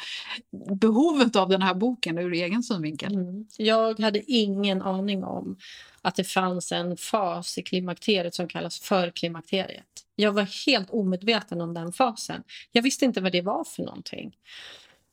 behovet 0.77 1.37
av 1.37 1.49
den 1.49 1.63
här 1.63 1.75
boken 1.75 2.19
ur 2.19 2.33
egen 2.33 2.63
synvinkel? 2.63 3.15
Mm. 3.15 3.47
Jag 3.59 4.01
hade 4.01 4.33
ingen 4.33 4.83
aning 4.83 5.25
om 5.25 5.57
att 6.03 6.17
det 6.17 6.25
fanns 6.25 6.73
en 6.73 6.97
fas 6.97 7.59
i 7.59 7.63
klimakteriet 7.63 8.35
som 8.35 8.49
kallas 8.49 8.81
förklimakteriet. 8.81 9.87
Jag 10.17 10.33
var 10.33 10.67
helt 10.67 10.91
omedveten 10.91 11.61
om 11.61 11.75
den 11.75 11.93
fasen. 11.93 12.43
Jag 12.73 12.83
visste 12.83 13.05
inte 13.05 13.21
vad 13.21 13.33
det 13.33 13.43
var 13.43 13.65
för 13.65 13.83
någonting. 13.83 14.33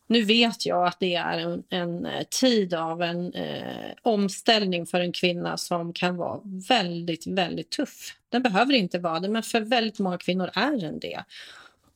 Nu 0.07 0.21
vet 0.21 0.65
jag 0.65 0.87
att 0.87 0.99
det 0.99 1.15
är 1.15 1.37
en, 1.37 1.63
en 1.69 2.05
eh, 2.05 2.23
tid 2.23 2.73
av 2.73 3.01
en 3.01 3.33
eh, 3.33 3.91
omställning 4.01 4.85
för 4.85 4.99
en 4.99 5.11
kvinna 5.11 5.57
som 5.57 5.93
kan 5.93 6.17
vara 6.17 6.39
väldigt, 6.69 7.27
väldigt 7.27 7.69
tuff. 7.69 8.17
Den 8.29 8.43
behöver 8.43 8.73
inte 8.73 8.99
vara 8.99 9.19
det, 9.19 9.29
men 9.29 9.43
för 9.43 9.61
väldigt 9.61 9.99
många 9.99 10.17
kvinnor 10.17 10.49
är 10.53 10.81
den 10.81 10.99
det. 10.99 11.23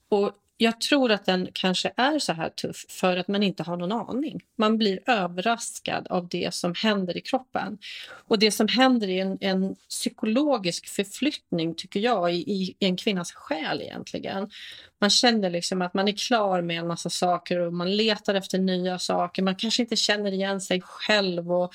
Och 0.10 0.32
jag 0.64 0.82
tror 0.82 1.12
att 1.12 1.26
den 1.26 1.48
kanske 1.54 1.92
är 1.98 2.20
så 2.20 2.34
här 2.34 2.50
tuff 2.50 2.86
för 2.90 3.18
att 3.18 3.28
man 3.28 3.44
inte 3.44 3.64
har 3.64 3.78
någon 3.78 3.92
aning. 3.92 4.42
Man 4.56 4.78
blir 4.78 5.00
överraskad 5.06 6.08
av 6.08 6.28
det 6.28 6.54
som 6.54 6.74
händer 6.76 7.18
i 7.18 7.22
kroppen. 7.22 7.78
Och 8.28 8.40
det 8.40 8.52
som 8.52 8.68
händer 8.68 9.10
är 9.10 9.22
en, 9.22 9.38
en 9.42 9.76
psykologisk 9.90 10.88
förflyttning, 10.88 11.76
tycker 11.76 12.00
jag, 12.00 12.34
i, 12.34 12.38
i, 12.38 12.76
en 12.80 12.98
kvinnas 12.98 13.32
själ 13.32 13.82
egentligen. 13.82 14.50
Man 15.00 15.10
känner 15.10 15.50
liksom 15.50 15.82
att 15.82 15.94
man 15.94 16.08
är 16.08 16.28
klar 16.28 16.62
med 16.62 16.80
en 16.80 16.88
massa 16.88 17.10
saker 17.10 17.60
och 17.60 17.74
man 17.74 17.96
letar 17.96 18.36
efter 18.36 18.60
nya 18.60 19.00
saker. 19.00 19.44
Man 19.44 19.56
kanske 19.56 19.82
inte 19.82 19.96
känner 19.96 20.32
igen 20.32 20.62
sig 20.62 20.82
själv. 20.82 21.52
och 21.52 21.74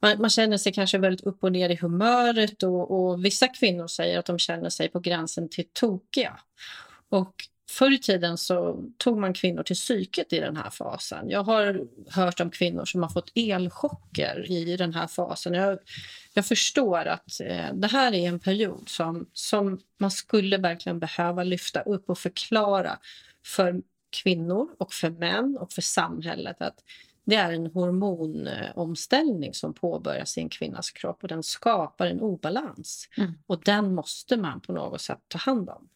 man, 0.00 0.20
man, 0.20 0.30
känner 0.30 0.56
sig 0.56 0.72
kanske 0.72 0.98
väldigt 0.98 1.26
upp 1.26 1.44
och 1.44 1.52
ner 1.52 1.70
i 1.70 1.76
humöret 1.76 2.62
och, 2.62 2.90
och, 2.90 3.24
vissa 3.24 3.48
kvinnor 3.48 3.86
säger 3.86 4.18
att 4.18 4.26
de 4.26 4.38
känner 4.38 4.70
sig 4.70 4.88
på 4.88 5.00
gränsen 5.00 5.48
till 5.48 5.66
tokiga. 5.72 6.38
Och 7.08 7.48
Förr 7.70 7.92
i 7.92 7.98
tiden 7.98 8.38
så 8.38 8.84
tog 8.98 9.18
man 9.18 9.34
kvinnor 9.34 9.62
till 9.62 9.76
psyket 9.76 10.32
i 10.32 10.40
den 10.40 10.56
här 10.56 10.70
fasen. 10.70 11.30
Jag 11.30 11.44
har 11.44 11.86
hört 12.10 12.40
om 12.40 12.50
kvinnor 12.50 12.84
som 12.84 13.02
har 13.02 13.10
fått 13.10 13.32
elchocker 13.34 14.50
i 14.50 14.76
den 14.76 14.94
här 14.94 15.06
fasen. 15.06 15.54
Jag, 15.54 15.78
jag 16.34 16.46
förstår 16.46 17.06
att 17.06 17.40
eh, 17.40 17.74
det 17.74 17.86
här 17.86 18.14
är 18.14 18.28
en 18.28 18.40
period 18.40 18.88
som, 18.88 19.26
som 19.32 19.80
man 19.98 20.10
skulle 20.10 20.58
verkligen 20.58 20.98
behöva 20.98 21.44
lyfta 21.44 21.80
upp 21.80 22.10
och 22.10 22.18
förklara 22.18 22.98
för 23.46 23.82
kvinnor 24.22 24.68
och 24.78 24.92
för 24.92 25.10
män 25.10 25.58
och 25.60 25.72
för 25.72 25.82
samhället 25.82 26.62
att 26.62 26.84
det 27.24 27.36
är 27.36 27.52
en 27.52 27.66
hormonomställning 27.66 29.54
som 29.54 29.74
påbörjas 29.74 30.38
i 30.38 30.40
en 30.40 30.48
kvinnas 30.48 30.90
kropp 30.90 31.22
och 31.22 31.28
den 31.28 31.42
skapar 31.42 32.06
en 32.06 32.20
obalans. 32.20 33.08
Mm. 33.16 33.32
Och 33.46 33.62
den 33.64 33.94
måste 33.94 34.36
man 34.36 34.60
på 34.60 34.72
något 34.72 35.00
sätt 35.00 35.20
ta 35.28 35.38
hand 35.38 35.70
om. 35.70 35.88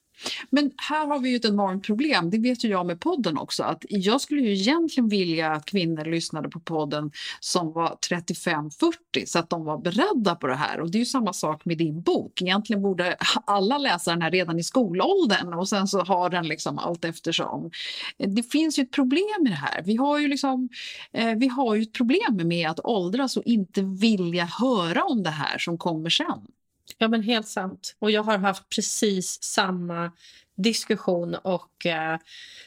Men 0.51 0.71
här 0.77 1.07
har 1.07 1.19
vi 1.19 1.31
ju 1.31 1.37
ett 1.37 1.45
enormt 1.45 1.87
problem, 1.87 2.31
det 2.31 2.39
vet 2.39 2.65
ju 2.65 2.69
jag 2.69 2.87
med 2.87 3.01
podden 3.01 3.39
också, 3.39 3.63
att 3.63 3.85
jag 3.89 4.21
skulle 4.21 4.41
ju 4.41 4.53
egentligen 4.53 5.09
vilja 5.09 5.53
att 5.53 5.65
kvinnor 5.65 6.05
lyssnade 6.05 6.49
på 6.49 6.61
podden 6.61 7.11
som 7.41 7.73
var 7.73 7.99
35-40 8.11 9.27
så 9.27 9.39
att 9.39 9.51
de 9.51 9.65
var 9.65 9.79
beredda 9.79 10.35
på 10.35 10.47
det 10.47 10.55
här. 10.55 10.81
Och 10.81 10.91
det 10.91 10.99
är 10.99 11.01
ju 11.01 11.07
samma 11.07 11.33
sak 11.33 11.65
med 11.65 11.79
din 11.79 12.03
bok. 12.03 12.43
Egentligen 12.43 12.83
borde 12.83 13.17
alla 13.45 13.79
läsa 13.79 14.11
den 14.11 14.23
här 14.23 14.31
redan 14.31 14.59
i 14.59 14.63
skolåldern 14.63 15.55
och 15.55 15.69
sen 15.69 15.89
så 15.89 16.01
har 16.01 16.31
den 16.31 16.49
liksom 16.49 16.79
allt 16.79 17.05
eftersom. 17.05 17.71
Det 18.19 18.43
finns 18.43 18.79
ju 18.79 18.83
ett 18.83 18.93
problem 18.93 19.27
med 19.41 19.53
det 19.53 19.57
här. 19.57 19.83
Vi 19.83 19.97
har 19.97 20.19
ju 20.19 20.29
liksom, 20.29 20.69
eh, 21.13 21.35
vi 21.35 21.49
har 21.49 21.75
ju 21.75 21.83
ett 21.83 21.93
problem 21.93 22.41
med 22.45 22.71
att 22.71 22.81
åldras 22.85 23.37
och 23.37 23.43
inte 23.45 23.83
vilja 23.83 24.45
höra 24.45 25.05
om 25.05 25.23
det 25.23 25.31
här 25.31 25.59
som 25.59 25.79
kommer 25.79 26.11
sen. 26.11 26.47
Ja, 26.99 27.09
men 27.09 27.23
helt 27.23 27.49
sant. 27.49 27.97
Och 27.99 28.11
jag 28.11 28.23
har 28.23 28.39
haft 28.39 28.69
precis 28.69 29.43
samma 29.43 30.13
diskussion 30.59 31.35
och 31.35 31.87
eh, 31.87 32.19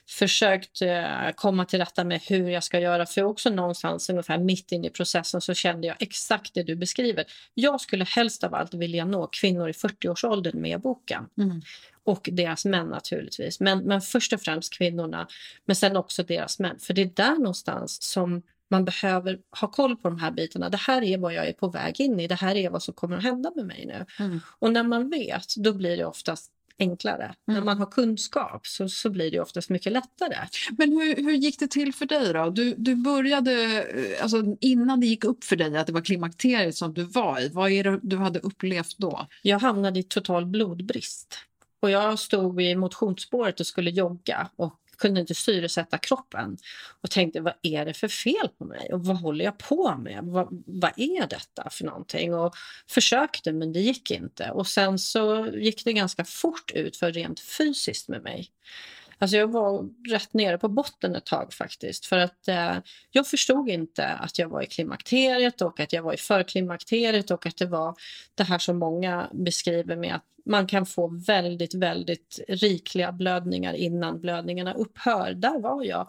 försökt 0.10 0.82
eh, 0.82 1.30
komma 1.36 1.66
till 1.66 1.80
rätta 1.80 2.04
med 2.04 2.22
hur 2.22 2.50
jag 2.50 2.64
ska 2.64 2.80
göra. 2.80 3.06
För 3.06 3.24
också 3.24 3.50
någonstans 3.50 4.10
ungefär 4.10 4.38
mitt 4.38 4.72
inne 4.72 4.88
i 4.88 4.90
processen 4.90 5.42
så 5.42 5.54
kände 5.54 5.88
jag 5.88 5.96
exakt 6.00 6.54
det 6.54 6.64
du 6.64 6.76
beskriver. 6.76 7.26
Jag 7.54 7.82
skulle 7.82 8.06
helst 8.06 8.44
av 8.44 8.56
allt 8.56 8.74
vilja 8.74 9.06
nå 9.06 9.28
kvinnor 9.28 9.70
i 9.70 9.72
40-årsåldern 9.72 10.62
med 10.62 10.82
boken. 10.82 11.26
Mm. 11.38 11.62
Och 12.04 12.30
deras 12.32 12.66
män 12.66 12.88
naturligtvis. 12.88 13.60
Men, 13.60 13.80
men 13.80 14.02
först 14.02 14.34
och 14.34 14.42
främst 14.42 14.74
kvinnorna, 14.74 15.28
men 15.66 15.76
sen 15.76 15.98
också 15.98 16.24
deras 16.24 16.60
män. 16.60 16.80
För 16.80 16.94
det 16.94 17.02
är 17.02 17.12
där 17.16 17.36
någonstans 17.36 18.04
som 18.04 18.42
man 18.72 18.86
behöver 18.86 19.40
ha 19.60 19.68
koll 19.68 19.96
på 19.96 20.10
de 20.10 20.20
här 20.20 20.32
bitarna. 20.32 20.70
Det 20.70 20.78
här 20.78 21.02
är 21.02 21.18
vad 21.18 21.34
jag 21.34 21.48
är 21.48 21.54
på 21.54 21.70
väg 21.70 22.00
in 22.00 22.20
i. 22.20 22.28
Det 22.28 22.36
här 22.36 22.56
är 22.56 22.70
vad 22.70 22.84
som 22.84 22.94
kommer 22.94 23.18
att 23.18 23.24
hända 23.24 23.52
med 23.56 23.66
mig 23.66 23.86
nu. 23.86 24.06
Mm. 24.26 24.40
Och 24.60 24.74
när 24.74 24.84
man 24.84 25.10
vet, 25.10 25.56
då 25.56 25.74
blir 25.74 25.98
det 25.98 26.06
oftast 26.06 26.52
enklare. 26.80 27.24
Mm. 27.24 27.36
När 27.46 27.62
man 27.62 27.78
har 27.78 27.86
kunskap 27.86 28.68
så, 28.68 28.90
så 28.90 29.10
blir 29.10 29.32
det 29.32 29.40
oftast 29.40 29.70
mycket 29.70 29.92
lättare. 29.92 30.36
Men 30.78 30.92
hur, 30.92 31.16
hur 31.16 31.32
gick 31.32 31.60
det 31.60 31.68
till 31.68 31.94
för 31.94 32.06
dig 32.06 32.34
då? 32.34 32.50
Du, 32.50 32.76
du 32.78 32.96
började, 32.96 33.86
alltså 34.22 34.44
innan 34.62 35.00
det 35.00 35.08
gick 35.08 35.24
upp 35.24 35.44
för 35.44 35.56
dig 35.56 35.78
att 35.78 35.88
det 35.88 35.94
var 35.94 36.02
klimakteriet 36.02 36.76
som 36.76 36.94
du 36.94 37.04
var 37.04 37.40
i, 37.40 37.50
vad 37.50 37.72
är 37.72 37.84
det 37.84 38.00
du 38.04 38.18
hade 38.18 38.40
upplevt 38.40 38.98
då? 38.98 39.28
Jag 39.42 39.60
hamnade 39.60 40.00
i 40.00 40.04
total 40.04 40.46
blodbrist. 40.46 41.38
Och 41.80 41.90
jag 41.90 42.20
stod 42.20 42.62
i 42.62 42.76
motionsspåret 42.76 43.60
och 43.60 43.68
skulle 43.68 43.90
jogga 43.90 44.50
och 44.56 44.81
kunde 45.02 45.22
inte 45.22 45.36
syresätta 45.36 45.98
kroppen 45.98 46.58
och 47.02 47.12
tänkte 47.12 47.42
vad 47.42 47.54
är 47.62 47.86
det 47.86 47.94
för 47.94 48.08
fel 48.08 48.50
på 48.58 48.66
mig 48.66 48.94
och 48.94 49.06
vad 49.06 49.18
håller 49.18 49.46
jag 49.46 49.58
på 49.58 49.96
med? 49.98 50.20
Vad, 50.24 50.64
vad 50.66 50.92
är 50.96 51.28
detta 51.28 51.70
för 51.70 51.86
någonting? 51.86 52.34
Och 52.34 52.56
försökte 52.90 53.54
men 53.54 53.74
det 53.74 53.80
gick 53.80 54.12
inte 54.12 54.52
och 54.52 54.68
sen 54.68 55.00
så 55.00 55.48
gick 55.54 55.86
det 55.86 55.94
ganska 55.94 56.26
fort 56.26 56.72
ut 56.72 56.98
för 56.98 57.12
rent 57.12 57.40
fysiskt 57.40 58.08
med 58.08 58.24
mig. 58.24 58.52
Alltså 59.22 59.38
jag 59.38 59.52
var 59.52 59.90
rätt 60.10 60.34
nere 60.34 60.58
på 60.58 60.68
botten 60.68 61.16
ett 61.16 61.26
tag 61.26 61.54
faktiskt. 61.54 62.06
För 62.06 62.18
att 62.18 62.48
eh, 62.48 62.78
jag 63.12 63.28
förstod 63.28 63.70
inte 63.70 64.08
att 64.08 64.40
jag 64.40 64.50
var 64.50 64.62
i 64.62 64.66
klimakteriet 64.66 65.62
och 65.62 65.80
att 65.80 65.94
jag 65.94 66.04
var 66.04 66.14
i 66.14 66.18
förklimakteriet 66.18 67.32
och 67.32 67.46
att 67.46 67.58
det 67.58 67.66
var 67.66 67.96
det 68.36 68.44
här 68.44 68.58
som 68.58 68.80
många 68.80 69.30
beskriver 69.34 69.96
med 69.96 70.16
att 70.16 70.26
man 70.46 70.68
kan 70.68 70.86
få 70.86 71.08
väldigt, 71.08 71.74
väldigt 71.74 72.40
rikliga 72.48 73.12
blödningar 73.12 73.74
innan 73.74 74.22
blödningarna 74.22 74.74
upphör. 74.74 75.34
Där 75.34 75.60
var 75.60 75.84
jag. 75.84 76.08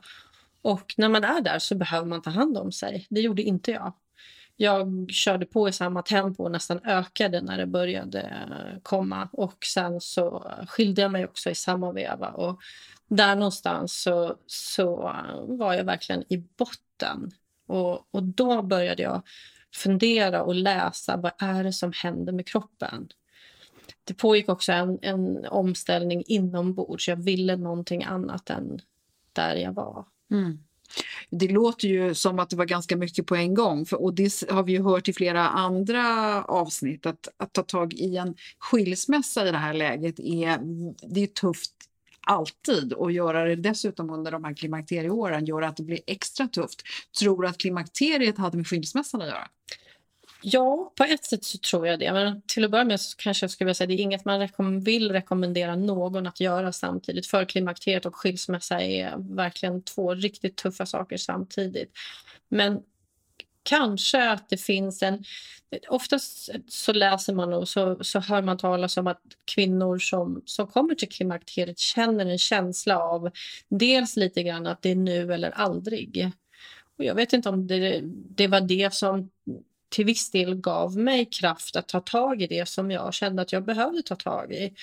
Och 0.62 0.95
när 0.97 1.09
man 1.09 1.25
är 1.25 1.40
där 1.40 1.59
så 1.59 1.75
behöver 1.75 2.07
man 2.07 2.23
ta 2.23 2.31
hand 2.31 2.59
om 2.59 2.73
sig. 2.73 3.07
Det 3.11 3.21
gjorde 3.21 3.42
inte 3.42 3.71
jag. 3.71 3.92
Jag 4.62 5.11
körde 5.11 5.47
på 5.47 5.69
i 5.69 5.73
samma 5.73 6.02
tempo 6.02 6.45
och 6.45 6.50
nästan 6.50 6.81
ökade 6.85 7.40
när 7.40 7.59
det 7.59 7.66
började 7.66 8.50
komma. 8.83 9.28
Och 9.33 9.64
sen 9.64 10.00
så 10.00 10.52
skilde 10.69 11.02
jag 11.02 11.11
mig 11.11 11.25
också 11.25 11.50
i 11.50 11.54
samma 11.54 11.92
veva. 11.92 12.28
Och 12.28 12.61
där 13.09 13.37
någonstans 13.37 14.02
så, 14.02 14.37
så 14.47 14.97
var 15.49 15.75
jag 15.75 15.85
verkligen 15.85 16.33
i 16.33 16.37
botten. 16.37 17.31
Och, 17.66 18.07
och 18.11 18.23
då 18.23 18.62
började 18.62 19.02
jag 19.02 19.23
fundera 19.75 20.42
och 20.42 20.54
läsa 20.54 21.16
vad 21.16 21.33
är 21.38 21.64
det 21.64 21.73
som 21.73 21.92
händer 22.02 22.33
med 22.33 22.47
kroppen. 22.47 23.09
Det 24.04 24.14
pågick 24.14 24.49
också 24.49 24.73
en, 24.73 24.99
en 25.02 25.47
omställning 25.47 26.23
inombords. 26.26 27.09
Jag 27.09 27.16
ville 27.16 27.57
någonting 27.57 28.04
annat 28.04 28.50
än 28.50 28.81
där 29.33 29.54
jag 29.54 29.73
var. 29.73 30.04
Mm. 30.31 30.64
Det 31.30 31.49
låter 31.49 31.88
ju 31.88 32.14
som 32.14 32.38
att 32.38 32.50
det 32.50 32.56
var 32.56 32.64
ganska 32.64 32.96
mycket 32.96 33.26
på 33.26 33.37
en 33.37 33.54
gång 33.54 33.87
för, 33.87 34.02
och 34.02 34.14
det 34.14 34.50
har 34.50 34.62
vi 34.62 34.72
ju 34.72 34.82
hört 34.82 35.08
i 35.08 35.12
flera 35.12 35.49
andra 35.49 36.04
avsnitt 36.44 37.06
att, 37.06 37.28
att 37.37 37.52
ta 37.52 37.62
tag 37.62 37.94
i 37.94 38.16
en 38.16 38.34
skilsmässa 38.58 39.49
i 39.49 39.50
det 39.50 39.58
här 39.58 39.75
läget 39.75 40.20
är, 40.20 40.58
det 41.14 41.22
är 41.22 41.26
tufft 41.26 41.72
alltid 42.26 42.92
och 42.92 43.12
göra 43.12 43.44
det 43.44 43.56
dessutom 43.56 44.11
under 44.11 44.32
de 44.32 44.44
här 44.44 44.54
klimakterieåren 44.54 45.44
gör 45.44 45.62
att 45.62 45.76
det 45.76 45.82
blir 45.82 46.00
extra 46.06 46.49
tufft. 46.49 46.82
Tror 47.18 47.42
du 47.42 47.49
att 47.49 47.58
klimakteriet 47.58 48.38
hade 48.38 48.56
med 48.56 48.66
skilsmässan 48.66 49.22
att 49.22 49.28
göra? 49.28 49.49
Ja, 50.44 50.92
på 50.96 51.04
ett 51.04 51.25
sätt 51.25 51.44
så 51.44 51.58
tror 51.58 51.87
jag 51.87 51.99
det. 51.99 52.12
Men 52.12 52.42
till 52.46 52.64
att 52.64 52.70
börja 52.70 52.84
med 52.84 53.00
så 53.00 53.16
kanske 53.16 53.44
jag 53.44 53.50
skulle 53.50 53.66
vilja 53.66 53.75
säga 53.75 53.87
det 53.87 53.94
är 53.94 54.00
inget 54.00 54.25
man 54.25 54.38
rekom 54.38 54.80
vill 54.80 55.12
rekommendera 55.12 55.76
någon 55.76 56.26
att 56.26 56.40
göra 56.40 56.72
samtidigt. 56.72 57.26
För 57.26 57.44
klimakteriet 57.44 58.06
och 58.06 58.16
skilsmässa 58.16 58.80
är 58.80 59.34
verkligen 59.34 59.82
två 59.82 60.14
riktigt 60.14 60.56
tuffa 60.56 60.87
saker 60.87 61.16
samtidigt. 61.16 61.92
Men 62.49 62.80
kanske 63.62 64.30
att 64.30 64.49
det 64.49 64.56
finns 64.56 65.02
en... 65.02 65.25
Oftast 65.88 66.50
så 66.68 66.92
läser 66.92 67.34
man 67.34 67.52
och 67.52 67.68
så, 67.68 68.04
så 68.04 68.20
hör 68.20 68.42
man 68.42 68.58
talas 68.58 68.96
om 68.96 69.06
att 69.06 69.22
kvinnor 69.54 69.99
som, 69.99 70.42
som 70.44 70.66
kommer 70.66 70.94
till 70.94 71.08
klimakteriet 71.08 71.78
känner 71.78 72.26
en 72.26 72.38
känsla 72.38 72.99
av 72.99 73.30
dels 73.68 74.16
lite 74.16 74.42
grann 74.42 74.66
att 74.66 74.82
det 74.82 74.90
är 74.90 74.96
nu 74.96 75.34
eller 75.34 75.50
aldrig. 75.50 76.30
Och 76.99 77.04
jag 77.04 77.14
vet 77.14 77.32
inte 77.32 77.49
om 77.49 77.66
det, 77.66 78.00
det 78.37 78.46
var 78.46 78.61
det 78.61 78.94
som 78.94 79.30
till 79.92 80.04
viss 80.04 80.30
del 80.30 80.54
gav 80.54 80.96
mig 80.96 81.25
kraft 81.25 81.76
att 81.76 81.88
ta 81.88 82.00
tag 82.00 82.42
i 82.42 82.46
det 82.46 82.68
som 82.68 82.90
jag 82.90 83.14
kände 83.14 83.42
att 83.42 83.52
jag 83.52 83.64
behövde 83.64 84.02
ta 84.02 84.16
tag 84.16 84.52
i. 84.52 84.75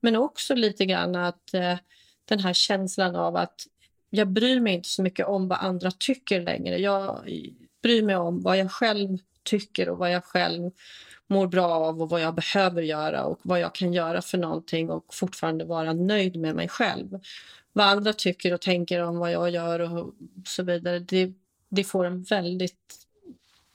Men 0.00 0.16
också 0.16 0.54
lite 0.54 0.86
grann 0.86 1.16
att 1.16 1.54
eh, 1.54 1.76
den 2.24 2.40
här 2.40 2.52
känslan 2.52 3.16
av 3.16 3.36
att 3.36 3.66
jag 4.10 4.28
bryr 4.28 4.60
mig 4.60 4.74
inte 4.74 4.88
så 4.88 5.02
mycket 5.02 5.26
om 5.26 5.48
vad 5.48 5.58
andra 5.58 5.90
tycker 5.90 6.40
längre. 6.40 6.78
Jag 6.78 7.18
bryr 7.82 8.02
mig 8.02 8.16
om 8.16 8.42
vad 8.42 8.58
jag 8.58 8.72
själv 8.72 9.18
tycker 9.42 9.88
och 9.88 9.98
vad 9.98 10.12
jag 10.12 10.24
själv 10.24 10.70
mår 11.26 11.46
bra 11.46 11.66
av 11.66 12.02
och 12.02 12.08
vad 12.08 12.20
jag 12.20 12.34
behöver 12.34 12.82
göra 12.82 13.24
och 13.24 13.40
vad 13.42 13.60
jag 13.60 13.74
kan 13.74 13.92
göra 13.92 14.22
för 14.22 14.38
någonting 14.38 14.90
och 14.90 15.14
fortfarande 15.14 15.64
vara 15.64 15.92
nöjd 15.92 16.36
med 16.36 16.54
mig 16.54 16.68
själv. 16.68 17.20
Vad 17.72 17.86
andra 17.86 18.12
tycker 18.12 18.54
och 18.54 18.60
tänker 18.60 19.02
om 19.02 19.18
vad 19.18 19.32
jag 19.32 19.50
gör 19.50 19.80
och 19.80 20.14
så 20.46 20.62
vidare, 20.62 20.98
det, 20.98 21.32
det 21.68 21.84
får 21.84 22.04
en 22.04 22.22
väldigt 22.22 23.07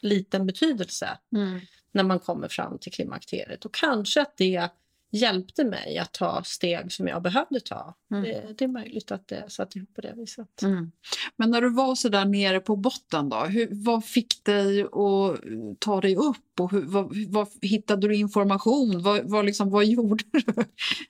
liten 0.03 0.45
betydelse 0.45 1.17
mm. 1.35 1.59
när 1.91 2.03
man 2.03 2.19
kommer 2.19 2.47
fram 2.47 2.79
till 2.79 2.91
klimakteriet. 2.91 3.65
Och 3.65 3.73
kanske 3.73 4.21
att 4.21 4.37
det 4.37 4.69
hjälpte 5.13 5.63
mig 5.63 5.97
att 5.97 6.11
ta 6.11 6.43
steg 6.43 6.91
som 6.91 7.07
jag 7.07 7.21
behövde 7.21 7.59
ta. 7.59 7.95
Mm. 8.11 8.23
Det, 8.23 8.53
det, 8.57 8.63
är 8.63 8.67
möjligt 8.67 9.11
att 9.11 9.27
det 9.27 9.51
satt 9.51 9.75
ihop 9.75 9.95
på 9.95 10.01
det 10.01 10.13
viset. 10.15 10.61
Mm. 10.61 10.91
Men 11.35 11.51
när 11.51 11.61
du 11.61 11.69
var 11.69 11.95
så 11.95 12.09
där 12.09 12.25
nere 12.25 12.59
på 12.59 12.75
botten, 12.75 13.29
då, 13.29 13.37
hur, 13.37 13.67
vad 13.71 14.05
fick 14.05 14.43
dig 14.43 14.81
att 14.81 15.41
ta 15.79 16.01
dig 16.01 16.15
upp? 16.15 16.59
Och 16.59 16.71
hur, 16.71 16.81
vad, 16.81 17.15
vad, 17.29 17.47
hittade 17.61 18.07
du 18.07 18.15
information? 18.15 19.01
Vad, 19.01 19.29
vad, 19.29 19.45
liksom, 19.45 19.69
vad 19.69 19.85
gjorde 19.95 20.23
du? 20.31 20.43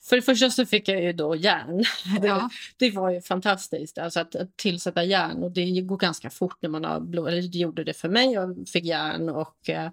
För 0.01 0.15
det 0.15 0.21
första 0.21 0.49
så 0.49 0.65
fick 0.65 0.87
jag 0.87 1.03
ju 1.03 1.13
då 1.13 1.35
järn. 1.35 1.83
Det, 2.21 2.27
ja. 2.27 2.49
det 2.77 2.91
var 2.91 3.11
ju 3.11 3.21
fantastiskt 3.21 3.97
alltså 3.97 4.19
att, 4.19 4.35
att 4.35 4.57
tillsätta 4.57 5.03
järn 5.03 5.43
och 5.43 5.51
det 5.51 5.81
går 5.81 5.97
ganska 5.97 6.29
fort 6.29 6.57
när 6.61 6.69
man 6.69 6.83
har 6.83 6.99
blod. 6.99 7.27
Eller 7.27 7.41
det 7.41 7.57
gjorde 7.57 7.83
det 7.83 7.93
för 7.93 8.09
mig, 8.09 8.31
jag 8.33 8.69
fick 8.73 8.85
järn 8.85 9.29
och 9.29 9.69
eh, 9.69 9.89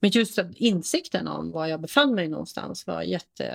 men 0.00 0.10
just 0.10 0.38
insikten 0.56 1.28
om 1.28 1.50
var 1.50 1.66
jag 1.66 1.80
befann 1.80 2.14
mig 2.14 2.28
någonstans 2.28 2.86
var 2.86 3.02
jätte 3.02 3.53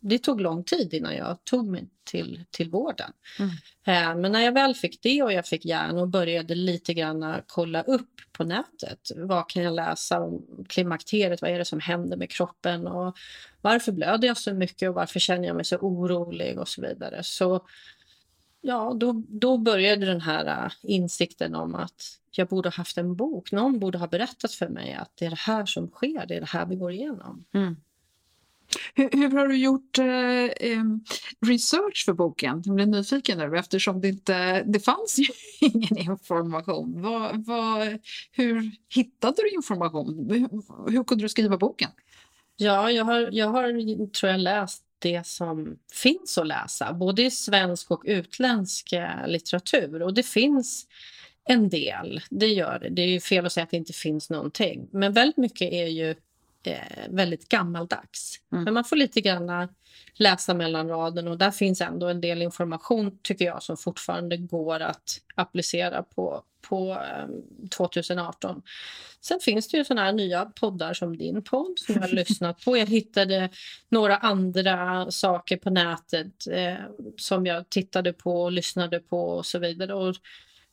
det 0.00 0.18
tog 0.18 0.40
lång 0.40 0.64
tid 0.64 0.94
innan 0.94 1.14
jag 1.14 1.44
tog 1.44 1.66
mig 1.66 1.88
till, 2.04 2.44
till 2.50 2.70
vården. 2.70 3.12
Mm. 3.38 3.50
Eh, 3.84 4.20
men 4.20 4.32
när 4.32 4.40
jag 4.40 4.52
väl 4.52 4.74
fick 4.74 5.02
det 5.02 5.22
och 5.22 5.32
jag 5.32 5.46
fick 5.46 5.64
järn 5.64 5.98
och 5.98 6.08
började 6.08 6.54
lite 6.54 6.94
grann 6.94 7.42
kolla 7.46 7.82
upp 7.82 8.20
på 8.32 8.44
nätet. 8.44 9.10
Vad 9.16 9.48
kan 9.48 9.62
jag 9.62 9.74
läsa 9.74 10.20
om 10.20 10.64
klimakteriet? 10.68 11.42
Vad 11.42 11.50
är 11.50 11.58
det 11.58 11.64
som 11.64 11.80
händer 11.80 12.16
med 12.16 12.30
kroppen? 12.30 12.86
Och 12.86 13.16
varför 13.60 13.92
blöder 13.92 14.28
jag 14.28 14.36
så 14.36 14.54
mycket 14.54 14.88
och 14.88 14.94
varför 14.94 15.20
känner 15.20 15.46
jag 15.46 15.56
mig 15.56 15.64
så 15.64 15.76
orolig 15.76 16.58
och 16.58 16.68
så 16.68 16.82
vidare. 16.82 17.22
Så 17.22 17.66
ja, 18.60 18.96
då, 18.96 19.22
då 19.28 19.58
började 19.58 20.06
den 20.06 20.20
här 20.20 20.64
uh, 20.64 20.72
insikten 20.82 21.54
om 21.54 21.74
att 21.74 22.02
jag 22.30 22.48
borde 22.48 22.68
ha 22.68 22.74
haft 22.74 22.98
en 22.98 23.16
bok. 23.16 23.52
Någon 23.52 23.78
borde 23.78 23.98
ha 23.98 24.06
berättat 24.06 24.52
för 24.52 24.68
mig 24.68 24.94
att 24.94 25.10
det 25.14 25.26
är 25.26 25.30
det 25.30 25.38
här 25.38 25.66
som 25.66 25.88
sker, 25.88 26.26
det 26.26 26.36
är 26.36 26.40
det 26.40 26.46
här 26.46 26.66
vi 26.66 26.76
går 26.76 26.92
igenom. 26.92 27.44
Mm. 27.54 27.76
Hur, 28.94 29.10
hur, 29.12 29.30
har 29.30 29.48
du 29.48 29.56
gjort 29.56 29.98
eh, 29.98 30.84
research 31.46 32.04
för 32.04 32.12
boken? 32.12 32.62
Jag 32.64 32.74
blir 32.74 32.86
nyfiken 32.86 33.38
nu 33.38 33.58
eftersom 33.58 34.00
det 34.00 34.08
inte 34.08 34.62
det 34.62 34.80
fanns 34.80 35.18
ju 35.18 35.26
ingen 35.68 35.98
information. 35.98 37.02
Vad, 37.02 37.46
vad, 37.46 37.98
hur 38.32 38.70
hittade 38.94 39.36
du 39.42 39.50
information? 39.50 40.30
Hur, 40.30 40.90
hur 40.90 41.04
kunde 41.04 41.24
du 41.24 41.28
skriva 41.28 41.58
boken? 41.58 41.90
Ja, 42.56 42.90
jag 42.90 43.04
har, 43.04 43.28
jag 43.32 43.48
har 43.48 44.06
tror 44.06 44.32
jag 44.32 44.40
läst 44.40 44.84
det 44.98 45.26
som 45.26 45.76
finns 45.92 46.38
att 46.38 46.46
läsa, 46.46 46.92
både 46.92 47.22
i 47.22 47.30
svensk 47.30 47.90
och 47.90 48.02
utländsk 48.04 48.92
eh, 48.92 49.26
litteratur. 49.26 50.02
Och 50.02 50.14
det 50.14 50.22
finns 50.22 50.86
en 51.44 51.68
del, 51.68 52.20
det 52.30 52.46
gör 52.46 52.78
det. 52.78 52.88
Det 52.88 53.02
är 53.02 53.06
ju 53.06 53.20
fel 53.20 53.46
att 53.46 53.52
säga 53.52 53.64
att 53.64 53.70
det 53.70 53.76
inte 53.76 53.92
finns 53.92 54.30
någonting. 54.30 54.88
Men 54.92 55.12
väldigt 55.12 55.36
mycket 55.36 55.72
är 55.72 55.86
ju 55.86 56.14
eh, 56.62 57.08
väldigt 57.08 57.48
gammaldags. 57.48 58.40
Mm. 58.52 58.64
Men 58.64 58.74
man 58.74 58.84
får 58.84 58.96
lite 58.96 59.20
grann 59.20 59.68
läsa 60.14 60.54
mellan 60.54 60.88
raden 60.88 61.28
och 61.28 61.38
där 61.38 61.50
finns 61.50 61.80
ändå 61.80 62.08
en 62.08 62.20
del 62.20 62.42
information 62.42 63.18
tycker 63.22 63.44
jag 63.44 63.62
som 63.62 63.76
fortfarande 63.76 64.36
går 64.36 64.80
att 64.80 65.20
applicera 65.34 66.02
på, 66.02 66.42
på 66.68 66.90
eh, 66.92 67.28
2018. 67.76 68.62
Sen 69.20 69.40
finns 69.40 69.68
det 69.68 69.76
ju 69.76 69.84
såna 69.84 70.04
här 70.04 70.12
nya 70.12 70.44
poddar 70.44 70.94
som 70.94 71.16
din 71.16 71.42
podd 71.42 71.78
som 71.78 71.94
jag 71.94 72.02
har 72.02 72.08
lyssnat 72.12 72.64
på. 72.64 72.76
Jag 72.76 72.86
hittade 72.86 73.50
några 73.88 74.16
andra 74.16 75.10
saker 75.10 75.56
på 75.56 75.70
nätet 75.70 76.46
eh, 76.50 76.74
som 77.16 77.46
jag 77.46 77.70
tittade 77.70 78.12
på 78.12 78.42
och 78.42 78.52
lyssnade 78.52 79.00
på 79.00 79.30
och 79.30 79.46
så 79.46 79.58
vidare. 79.58 79.94
Och 79.94 80.16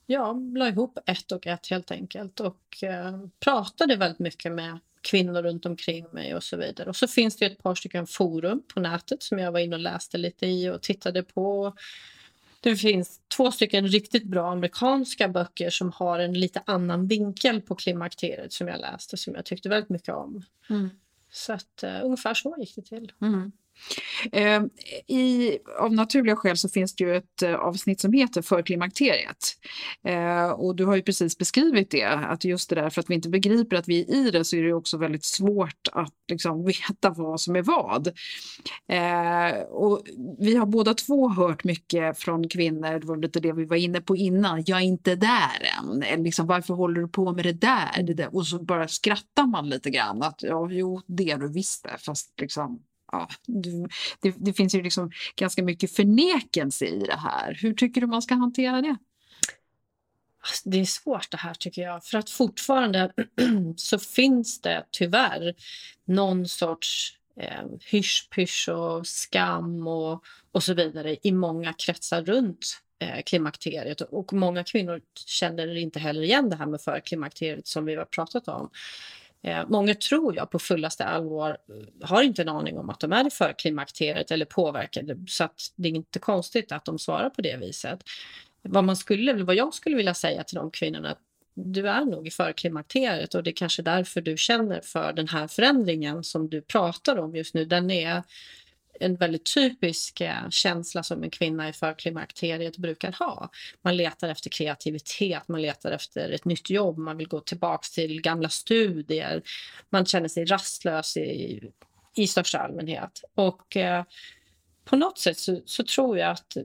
jag 0.06 0.58
la 0.58 0.68
ihop 0.68 0.98
ett 1.06 1.32
och 1.32 1.48
ett 1.48 1.68
helt 1.68 1.92
enkelt 1.92 2.40
och 2.40 2.84
eh, 2.84 3.20
pratade 3.40 3.96
väldigt 3.96 4.20
mycket 4.20 4.52
med 4.52 4.80
kvinnor 5.02 5.42
runt 5.42 5.66
omkring 5.66 6.06
mig 6.12 6.36
och 6.36 6.44
så 6.44 6.58
vidare. 6.58 6.90
Och 6.90 6.96
så 6.96 7.08
finns 7.08 7.36
det 7.36 7.46
ett 7.46 7.64
par 7.64 7.76
stycken 7.76 8.08
forum 8.08 8.64
på 8.74 8.80
nätet 8.80 9.24
som 9.24 9.40
jag 9.40 9.52
var 9.52 9.60
inne 9.60 9.76
och 9.76 9.82
läste 9.82 10.18
lite 10.18 10.46
i 10.46 10.70
och 10.70 10.82
tittade 10.82 11.24
på. 11.24 11.74
Det 12.62 12.76
finns 12.76 13.20
två 13.28 13.52
stycken 13.52 13.88
riktigt 13.88 14.24
bra 14.24 14.52
amerikanska 14.52 15.28
böcker 15.28 15.70
som 15.70 15.92
har 15.92 16.20
en 16.20 16.34
lite 16.34 16.62
annan 16.66 17.08
vinkel 17.08 17.62
på 17.62 17.76
klimakteriet 17.76 18.54
som 18.54 18.68
jag 18.68 18.80
läste 18.80 19.18
som 19.18 19.36
jag 19.36 19.46
tyckte 19.46 19.70
väldigt 19.70 19.90
mycket 19.90 20.16
om. 20.16 20.44
Mm. 20.70 20.90
Så 21.32 21.54
att 21.54 21.84
uh, 21.84 22.00
ungefär 22.04 22.34
så 22.34 22.56
gick 22.60 22.76
det 22.76 22.82
till. 22.82 23.12
Mm. 23.22 23.52
Eh, 24.32 24.62
i, 25.18 25.58
av 25.80 25.94
naturliga 25.94 26.36
skäl 26.36 26.58
så 26.58 26.70
finns 26.70 26.96
det 26.96 27.04
ju 27.04 27.16
ett 27.16 27.42
eh, 27.44 27.56
avsnitt 27.56 28.02
som 28.02 28.14
heter 28.14 28.42
För 28.42 28.62
klimakteriet. 28.62 29.38
Eh, 30.04 30.50
och 30.50 30.76
du 30.76 30.86
har 30.86 30.96
ju 30.96 31.02
precis 31.02 31.38
beskrivit 31.38 31.92
det, 31.92 32.04
att 32.04 32.46
just 32.46 32.70
det 32.70 32.76
där 32.76 32.90
för 32.90 33.02
att 33.02 33.10
vi 33.10 33.16
inte 33.16 33.30
begriper 33.30 33.76
att 33.76 33.88
vi 33.88 34.02
är 34.02 34.16
i 34.16 34.32
det 34.32 34.46
så 34.46 34.56
är 34.56 34.64
det 34.64 34.74
också 34.74 34.98
väldigt 34.98 35.26
svårt 35.26 35.88
att 35.92 36.14
liksom, 36.28 36.66
veta 36.90 37.10
vad 37.10 37.42
som 37.42 37.56
är 37.56 37.62
vad. 37.62 38.08
Eh, 38.88 39.60
och 39.62 40.04
vi 40.40 40.56
har 40.56 40.66
båda 40.66 40.94
två 40.94 41.30
hört 41.30 41.64
mycket 41.64 42.20
från 42.20 42.50
kvinnor, 42.50 43.00
det 43.00 43.08
var 43.08 43.18
lite 43.18 43.40
det 43.40 43.54
vi 43.54 43.66
var 43.66 43.76
inne 43.76 44.02
på 44.02 44.16
innan, 44.16 44.64
jag 44.66 44.80
är 44.80 44.84
inte 44.84 45.16
där 45.16 45.68
än. 45.80 46.24
Liksom, 46.24 46.48
varför 46.48 46.74
håller 46.74 47.02
du 47.02 47.08
på 47.08 47.34
med 47.34 47.46
det 47.46 47.54
där? 47.54 48.04
det 48.04 48.14
där? 48.14 48.36
Och 48.36 48.48
så 48.48 48.64
bara 48.64 48.88
skrattar 48.88 49.46
man 49.46 49.70
lite 49.70 49.90
grann, 49.90 50.24
att 50.24 50.44
ja, 50.44 50.68
jo, 50.72 51.02
det 51.08 51.36
du 51.36 51.54
visste, 51.54 51.90
fast 52.00 52.42
liksom 52.42 52.80
ja, 53.12 53.30
det, 54.22 54.34
det, 54.38 54.54
finns 54.54 54.76
ju 54.76 54.82
liksom 54.82 55.12
ganska 55.36 55.64
mycket 55.64 55.96
förnekelse 55.96 56.86
i 56.86 57.00
det 57.00 57.18
här. 57.18 57.58
Hur 57.62 57.74
tycker 57.74 58.02
du 58.02 58.08
man 58.08 58.22
ska 58.22 58.36
hantera 58.36 58.82
det? 58.82 58.98
Alltså, 60.40 60.70
det 60.70 60.80
är 60.80 60.86
svårt 60.86 61.32
det 61.32 61.38
här 61.38 61.54
tycker 61.54 61.82
jag. 61.82 62.04
För 62.04 62.18
att 62.18 62.30
fortfarande 62.30 63.12
så 63.76 64.00
finns 64.00 64.62
det 64.62 64.86
tyvärr 64.92 65.56
någon 66.06 66.48
sorts 66.48 67.18
eh, 67.40 67.66
hysch 67.92 68.70
och 68.70 69.08
skam 69.08 69.88
och, 69.88 70.24
och 70.52 70.64
så 70.64 70.74
vidare 70.74 71.18
i 71.24 71.32
många 71.32 71.74
kretsar 71.74 72.24
runt 72.24 72.82
eh, 73.00 73.22
klimakteriet. 73.26 74.02
Och 74.02 74.34
många 74.34 74.64
kvinnor 74.64 75.02
känner 75.26 75.76
inte 75.76 76.00
heller 76.00 76.22
igen 76.22 76.50
det 76.50 76.56
här 76.56 76.66
med 76.66 76.82
förklimakteriet 76.82 77.68
som 77.68 77.86
vi 77.86 77.96
har 77.96 78.06
pratat 78.06 78.48
om. 78.48 78.70
Eh, 79.42 79.66
många 79.68 79.96
tror 79.96 80.36
jag 80.36 80.52
på 80.52 80.60
fullaste 80.60 81.06
allvar 81.06 81.50
eh, 81.50 82.08
har 82.08 82.24
inte 82.24 82.42
en 82.42 82.50
aning 82.50 82.78
om 82.78 82.90
att 82.90 83.00
de 83.00 83.14
är 83.14 83.28
i 83.28 83.30
förklimakteriet 83.30 84.32
eller 84.32 84.46
påverkade 84.46 85.18
så 85.28 85.44
att 85.44 85.62
det 85.76 85.90
är 85.90 85.94
inte 85.94 86.20
konstigt 86.20 86.72
att 86.72 86.86
de 86.86 87.00
svarar 87.00 87.30
på 87.30 87.42
det 87.42 87.58
viset. 87.58 88.00
Vad, 88.62 88.84
man 88.84 88.96
skulle, 88.96 89.34
vad 89.34 89.56
jag 89.56 89.74
skulle 89.74 89.96
vilja 89.96 90.14
säga 90.14 90.44
till 90.44 90.56
de 90.56 90.72
kvinnorna 90.72 91.12
att 91.12 91.20
du 91.54 91.90
är 91.90 92.06
nog 92.06 92.28
i 92.28 92.32
förklimakteriet 92.32 93.36
och 93.36 93.44
det 93.44 93.50
är 93.50 93.56
kanske 93.56 93.82
därför 93.82 94.22
du 94.22 94.38
känner 94.38 94.82
för 94.82 95.14
den 95.14 95.28
här 95.28 95.48
förändringen 95.48 96.24
som 96.24 96.50
du 96.50 96.62
pratar 96.62 97.18
om 97.18 97.36
just 97.36 97.54
nu. 97.54 97.66
Den 97.66 97.92
är 97.92 98.24
en 99.00 99.16
väldigt 99.16 99.54
typisk 99.54 100.22
eh, 100.22 100.50
känsla 100.50 101.04
som 101.04 101.24
en 101.24 101.30
kvinna 101.30 101.70
i 101.70 101.74
förklimakteriet 101.74 102.78
brukar 102.78 103.12
ha. 103.12 103.50
Man 103.82 103.98
letar 103.98 104.30
efter 104.30 104.50
kreativitet, 104.50 105.48
man 105.48 105.62
letar 105.62 105.92
efter 105.92 106.30
ett 106.30 106.46
nytt 106.46 106.70
jobb, 106.70 106.98
man 106.98 107.18
vill 107.18 107.28
gå 107.28 107.40
tillbaka 107.40 107.88
till 107.94 108.22
gamla 108.22 108.50
studier. 108.50 109.42
Man 109.90 110.06
känner 110.06 110.28
sig 110.28 110.46
rastlös 110.46 111.18
i, 111.18 111.62
i 112.16 112.28
största 112.28 112.60
allmänhet. 112.60 113.22
Och 113.36 113.78
eh, 113.78 114.04
på 114.86 114.96
något 114.96 115.18
sätt 115.18 115.38
så, 115.38 115.62
så, 115.66 115.84
tror 115.84 116.18
jag 116.18 116.32
att 116.32 116.58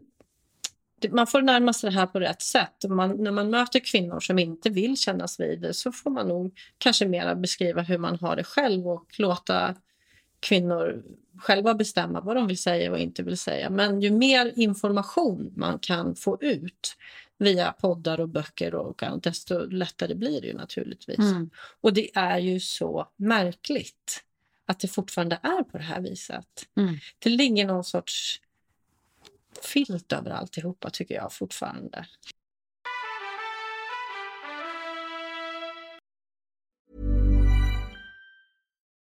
man 1.10 1.26
får 1.26 1.42
närma 1.42 1.72
sig 1.72 1.90
det 1.90 1.96
här 1.96 2.06
på 2.06 2.20
rätt 2.20 2.42
sätt. 2.42 2.84
Man, 2.88 3.24
när 3.24 3.30
man 3.30 3.50
möter 3.50 3.80
kvinnor 3.80 4.20
som 4.20 4.38
inte 4.38 4.70
vill 4.70 4.96
kännas 4.96 5.40
vid 5.40 5.60
det 5.60 5.74
så 5.74 5.92
får 5.92 6.10
man 6.10 6.28
nog 6.28 6.58
kanske 6.78 7.06
mera 7.06 7.34
beskriva 7.34 7.82
hur 7.82 7.98
man 7.98 8.18
har 8.18 8.36
det 8.36 8.44
själv 8.44 8.88
och 8.88 9.06
låta 9.18 9.74
kvinnor 10.42 11.02
själva 11.38 11.74
bestämma 11.74 12.20
vad 12.20 12.36
de 12.36 12.46
vill 12.46 12.58
säga 12.58 12.92
och 12.92 12.98
inte 12.98 13.22
vill 13.22 13.38
säga. 13.38 13.70
Men 13.70 14.00
ju 14.00 14.10
mer 14.10 14.52
information 14.56 15.52
man 15.56 15.78
kan 15.78 16.14
få 16.16 16.38
ut 16.40 16.96
via 17.38 17.72
poddar 17.72 18.20
och 18.20 18.28
böcker 18.28 18.74
och 18.74 19.02
annat, 19.02 19.22
desto 19.22 19.66
lättare 19.66 20.14
blir 20.14 20.40
det 20.40 20.46
ju 20.46 20.54
naturligtvis. 20.54 21.18
Mm. 21.18 21.50
Och 21.80 21.92
det 21.92 22.10
är 22.14 22.38
ju 22.38 22.60
så 22.60 23.08
märkligt 23.16 24.24
att 24.66 24.80
det 24.80 24.88
fortfarande 24.88 25.38
är 25.42 25.62
på 25.62 25.78
det 25.78 25.84
här 25.84 26.00
viset. 26.00 26.46
Mm. 26.76 26.94
Det 27.18 27.30
ligger 27.30 27.66
någon 27.66 27.84
sorts 27.84 28.40
filt 29.62 30.12
över 30.12 30.30
alltihopa 30.30 30.90
tycker 30.90 31.14
jag 31.14 31.32
fortfarande. 31.32 32.06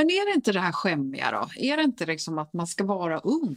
Men 0.00 0.10
är 0.10 0.26
det 0.26 0.34
inte 0.34 0.52
det 0.52 0.60
här 0.60 0.72
skämmiga 0.72 1.30
då? 1.30 1.48
Är 1.56 1.76
det 1.76 1.82
inte 1.82 2.06
liksom 2.06 2.38
att 2.38 2.52
man 2.52 2.66
ska 2.66 2.84
vara 2.84 3.18
ung? 3.18 3.56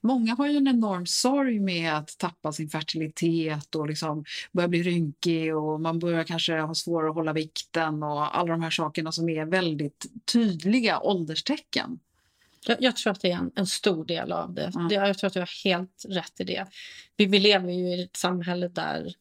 Många 0.00 0.34
har 0.34 0.46
ju 0.46 0.56
en 0.56 0.68
enorm 0.68 1.06
sorg 1.06 1.60
med 1.60 1.94
att 1.94 2.18
tappa 2.18 2.52
sin 2.52 2.68
fertilitet 2.68 3.74
och 3.74 3.88
liksom 3.88 4.24
börja 4.52 4.68
bli 4.68 4.82
rynkig 4.82 5.56
och 5.56 5.80
man 5.80 5.98
börjar 5.98 6.24
kanske 6.24 6.60
ha 6.60 6.74
svårare 6.74 7.08
att 7.08 7.14
hålla 7.14 7.32
vikten 7.32 8.02
och 8.02 8.38
alla 8.38 8.52
de 8.52 8.62
här 8.62 8.70
sakerna 8.70 9.12
som 9.12 9.28
är 9.28 9.44
väldigt 9.44 10.06
tydliga 10.32 11.00
ålderstecken. 11.00 11.98
Jag, 12.66 12.76
jag 12.80 12.96
tror 12.96 13.12
att 13.12 13.20
det 13.20 13.30
är 13.30 13.36
en, 13.36 13.50
en 13.54 13.66
stor 13.66 14.04
del 14.04 14.32
av 14.32 14.54
det. 14.54 14.72
Mm. 14.74 14.88
det. 14.88 14.94
Jag 14.94 15.18
tror 15.18 15.28
att 15.28 15.34
du 15.34 15.40
har 15.40 15.64
helt 15.64 16.04
rätt 16.08 16.40
i 16.40 16.44
det. 16.44 16.66
Vi, 17.16 17.26
vi 17.26 17.38
lever 17.38 17.72
ju 17.72 17.96
i 17.96 18.02
ett 18.02 18.16
samhälle 18.16 18.68
där 18.68 19.14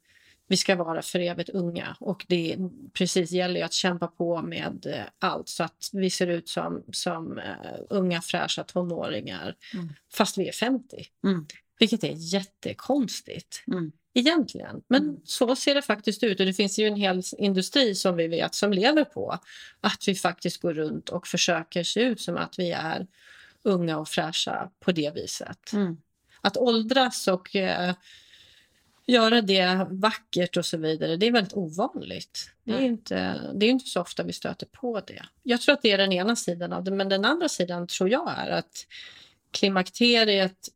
vi 0.54 0.58
ska 0.58 0.76
vara 0.76 1.02
för 1.02 1.20
evigt 1.20 1.50
unga 1.50 1.96
och 2.00 2.26
det 2.30 2.58
precis 2.94 3.32
gäller 3.32 3.60
ju 3.60 3.66
att 3.66 3.74
kämpa 3.74 4.08
på 4.08 4.42
med 4.42 4.86
eh, 4.86 5.04
allt 5.20 5.50
så 5.50 5.64
att 5.64 5.90
vi 5.94 6.10
ser 6.10 6.28
ut 6.28 6.50
som, 6.50 6.84
som 6.92 7.38
uh, 7.38 7.80
unga 7.90 8.22
fräscha 8.22 8.64
tonåringar 8.64 9.56
mm. 9.74 9.90
fast 10.14 10.38
vi 10.38 10.48
är 10.48 10.52
50. 10.52 11.06
Mm. 11.24 11.46
Vilket 11.80 12.04
är 12.04 12.14
jättekonstigt. 12.16 13.64
Mm. 13.68 13.92
Egentligen. 14.14 14.82
Men 14.88 15.04
mm. 15.04 15.18
så 15.24 15.56
ser 15.56 15.76
det 15.76 15.82
faktiskt 15.82 16.24
ut 16.24 16.40
och 16.40 16.46
det 16.46 16.54
finns 16.54 16.80
ju 16.80 16.88
en 16.88 16.96
hel 16.96 17.22
industri 17.38 17.96
som 17.96 18.16
vi 18.16 18.28
vet 18.28 18.56
som 18.56 18.74
lever 18.74 19.04
på 19.04 19.40
att 19.82 20.08
vi 20.08 20.16
faktiskt 20.16 20.62
går 20.62 20.74
runt 20.74 21.10
och 21.10 21.28
försöker 21.28 21.84
se 21.84 22.02
ut 22.02 22.22
som 22.22 22.38
att 22.38 22.60
vi 22.60 22.72
är 22.72 23.08
unga 23.64 23.98
och 23.98 24.08
fräscha 24.08 24.70
på 24.80 24.92
det 24.92 25.16
viset. 25.16 25.74
Mm. 25.74 25.98
Att 26.42 26.58
åldras 26.58 27.28
och 27.28 27.56
uh, 27.56 27.94
göra 29.06 29.42
det 29.42 29.88
vackert 29.90 30.58
och 30.58 30.66
så 30.66 30.78
vidare, 30.78 31.18
det 31.18 31.28
är 31.28 31.32
väldigt 31.32 31.54
ovanligt. 31.54 32.50
Det 32.64 32.74
är, 32.74 32.82
inte, 32.82 33.42
det 33.54 33.66
är 33.66 33.70
inte 33.70 33.90
så 33.90 34.02
ofta 34.02 34.24
vi 34.24 34.34
stöter 34.34 34.66
på 34.66 35.00
det. 35.00 35.26
Jag 35.44 35.62
tror 35.62 35.74
att 35.74 35.82
det 35.82 35.92
är 35.92 35.98
den 35.98 36.12
ena 36.12 36.36
sidan 36.36 36.74
av 36.74 36.84
det, 36.84 36.92
men 36.92 37.10
den 37.10 37.26
andra 37.26 37.50
sidan 37.50 37.88
tror 37.88 38.10
jag 38.10 38.34
är 38.38 38.52
att 38.52 38.88
klimakteriet 39.52 40.70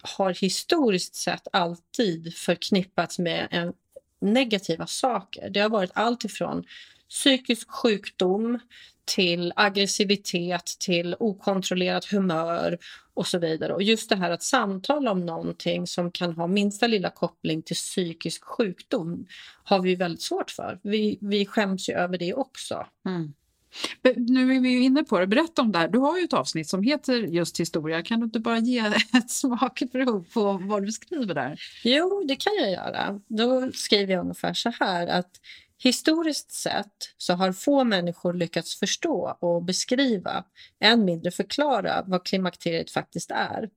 har 0.00 0.34
historiskt 0.34 1.14
sett 1.14 1.48
alltid 1.52 2.34
förknippats 2.34 3.18
med 3.18 3.48
en 3.50 3.72
negativa 4.20 4.86
saker. 4.86 5.50
Det 5.50 5.60
har 5.60 5.68
varit 5.68 5.90
allt 5.94 6.24
ifrån 6.24 6.64
psykisk 7.08 7.70
sjukdom 7.70 8.58
till 9.04 9.52
aggressivitet, 9.56 10.76
till 10.80 11.16
okontrollerat 11.18 12.04
humör 12.04 12.78
och 13.14 13.26
så 13.26 13.38
vidare. 13.38 13.74
Och 13.74 13.82
just 13.82 14.08
det 14.08 14.16
här 14.16 14.30
att 14.30 14.42
samtala 14.42 15.10
om 15.10 15.26
någonting 15.26 15.86
som 15.86 16.10
kan 16.10 16.32
ha 16.32 16.46
minsta 16.46 16.86
lilla 16.86 17.10
koppling 17.10 17.62
till 17.62 17.76
psykisk 17.76 18.44
sjukdom 18.44 19.26
har 19.64 19.80
vi 19.80 19.94
väldigt 19.94 20.22
svårt 20.22 20.50
för. 20.50 20.78
Vi, 20.82 21.18
vi 21.20 21.46
skäms 21.46 21.88
ju 21.88 21.94
över 21.94 22.18
det 22.18 22.34
också. 22.34 22.86
Mm. 23.06 23.32
Nu 24.16 24.56
är 24.56 24.60
vi 24.60 24.84
inne 24.84 25.04
på 25.04 25.18
det. 25.18 25.26
Berätta 25.26 25.62
om 25.62 25.72
det 25.72 25.78
här. 25.78 25.88
Du 25.88 25.98
har 25.98 26.18
ju 26.18 26.24
ett 26.24 26.32
avsnitt 26.32 26.68
som 26.68 26.82
heter 26.82 27.14
just 27.14 27.60
historia. 27.60 28.02
Kan 28.02 28.20
du 28.20 28.24
inte 28.24 28.40
bara 28.40 28.58
ge 28.58 28.78
ett 29.14 29.30
smakprov 29.30 30.26
på 30.32 30.52
vad 30.62 30.84
du 30.86 30.92
skriver 30.92 31.34
där? 31.34 31.60
Jo, 31.84 32.24
det 32.28 32.36
kan 32.36 32.52
jag 32.58 32.70
göra. 32.70 33.20
Då 33.26 33.72
skriver 33.72 34.12
jag 34.12 34.20
ungefär 34.20 34.54
så 34.54 34.72
här 34.80 35.06
att 35.06 35.30
Historiskt 35.78 36.52
sett 36.52 37.14
så 37.16 37.34
har 37.34 37.52
få 37.52 37.84
människor 37.84 38.32
lyckats 38.32 38.78
förstå 38.78 39.36
och 39.40 39.62
beskriva, 39.62 40.44
än 40.80 41.04
mindre 41.04 41.30
förklara, 41.30 42.04
vad 42.06 42.24
klimakteriet 42.24 42.90
faktiskt 42.90 43.30
är. 43.30 43.70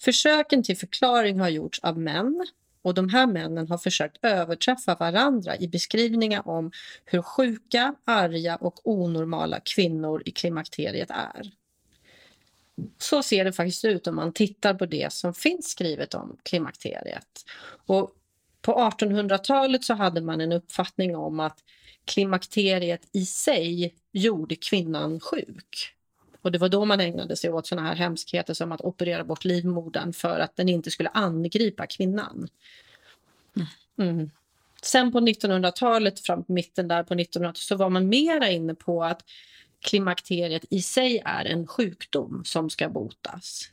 Försöken 0.00 0.62
till 0.62 0.76
förklaring 0.76 1.40
har 1.40 1.48
gjorts 1.48 1.80
av 1.82 1.98
män 1.98 2.46
och 2.82 2.94
de 2.94 3.08
här 3.08 3.26
männen 3.26 3.68
har 3.68 3.78
försökt 3.78 4.24
överträffa 4.24 4.94
varandra 4.94 5.56
i 5.56 5.68
beskrivningar 5.68 6.48
om 6.48 6.70
hur 7.04 7.22
sjuka, 7.22 7.94
arga 8.04 8.56
och 8.56 8.80
onormala 8.88 9.60
kvinnor 9.60 10.22
i 10.26 10.30
klimakteriet 10.30 11.10
är. 11.10 11.52
Så 12.98 13.22
ser 13.22 13.44
det 13.44 13.52
faktiskt 13.52 13.84
ut 13.84 14.06
om 14.06 14.16
man 14.16 14.32
tittar 14.32 14.74
på 14.74 14.86
det 14.86 15.12
som 15.12 15.34
finns 15.34 15.68
skrivet 15.68 16.14
om 16.14 16.36
klimakteriet. 16.42 17.44
Och 17.86 18.14
på 18.62 18.72
1800-talet 18.72 19.84
så 19.84 19.94
hade 19.94 20.20
man 20.20 20.40
en 20.40 20.52
uppfattning 20.52 21.16
om 21.16 21.40
att 21.40 21.58
klimakteriet 22.04 23.08
i 23.12 23.26
sig 23.26 23.94
gjorde 24.12 24.56
kvinnan 24.56 25.20
sjuk. 25.20 25.94
Och 26.42 26.52
det 26.52 26.58
var 26.58 26.68
då 26.68 26.84
man 26.84 27.00
ägnade 27.00 27.36
sig 27.36 27.50
åt 27.50 27.66
såna 27.66 27.82
här 27.82 27.94
hemskheter 27.94 28.54
som 28.54 28.72
att 28.72 28.80
operera 28.80 29.24
bort 29.24 29.44
livmodern 29.44 30.12
för 30.12 30.40
att 30.40 30.56
den 30.56 30.68
inte 30.68 30.90
skulle 30.90 31.08
angripa 31.08 31.86
kvinnan. 31.86 32.48
Mm. 33.98 34.30
Sen 34.82 35.12
på 35.12 35.20
1900-talet, 35.20 36.20
fram 36.20 36.44
på 36.44 36.52
mitten 36.52 36.88
där 36.88 37.02
på 37.02 37.14
1900-talet, 37.14 37.56
så 37.56 37.76
var 37.76 37.90
man 37.90 38.08
mera 38.08 38.48
inne 38.48 38.74
på 38.74 39.04
att 39.04 39.24
klimakteriet 39.80 40.64
i 40.70 40.82
sig 40.82 41.22
är 41.24 41.44
en 41.44 41.66
sjukdom 41.66 42.42
som 42.44 42.70
ska 42.70 42.88
botas. 42.88 43.70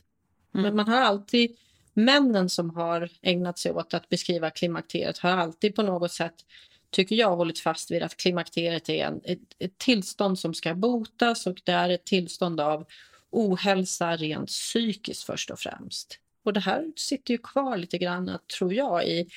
Mm. 0.54 0.62
Men 0.62 0.76
man 0.76 0.88
har 0.88 1.00
alltid, 1.00 1.56
männen 1.98 2.48
som 2.48 2.70
har 2.70 3.10
ägnat 3.22 3.58
sig 3.58 3.72
åt 3.72 3.94
att 3.94 4.08
beskriva 4.08 4.50
klimakteriet 4.50 5.18
har 5.18 5.30
alltid 5.30 5.74
på 5.74 5.82
något 5.82 6.12
sätt, 6.12 6.34
tycker 6.90 7.16
jag, 7.16 7.36
hållit 7.36 7.58
fast 7.58 7.90
vid 7.90 8.02
att 8.02 8.16
klimakteriet 8.16 8.88
är 8.88 9.06
en, 9.06 9.20
ett, 9.24 9.38
ett 9.58 9.78
tillstånd 9.78 10.38
som 10.38 10.54
ska 10.54 10.74
botas 10.74 11.46
och 11.46 11.60
det 11.64 11.72
är 11.72 11.88
ett 11.88 12.04
tillstånd 12.04 12.60
av 12.60 12.86
ohälsa 13.30 14.16
rent 14.16 14.48
psykiskt 14.48 15.24
först 15.24 15.50
och 15.50 15.58
främst. 15.58 16.18
Och 16.44 16.52
det 16.52 16.60
här 16.60 16.92
sitter 16.96 17.34
ju 17.34 17.38
kvar 17.38 17.76
lite 17.76 17.98
grann, 17.98 18.38
tror 18.58 18.74
jag, 18.74 19.08
i 19.08 19.28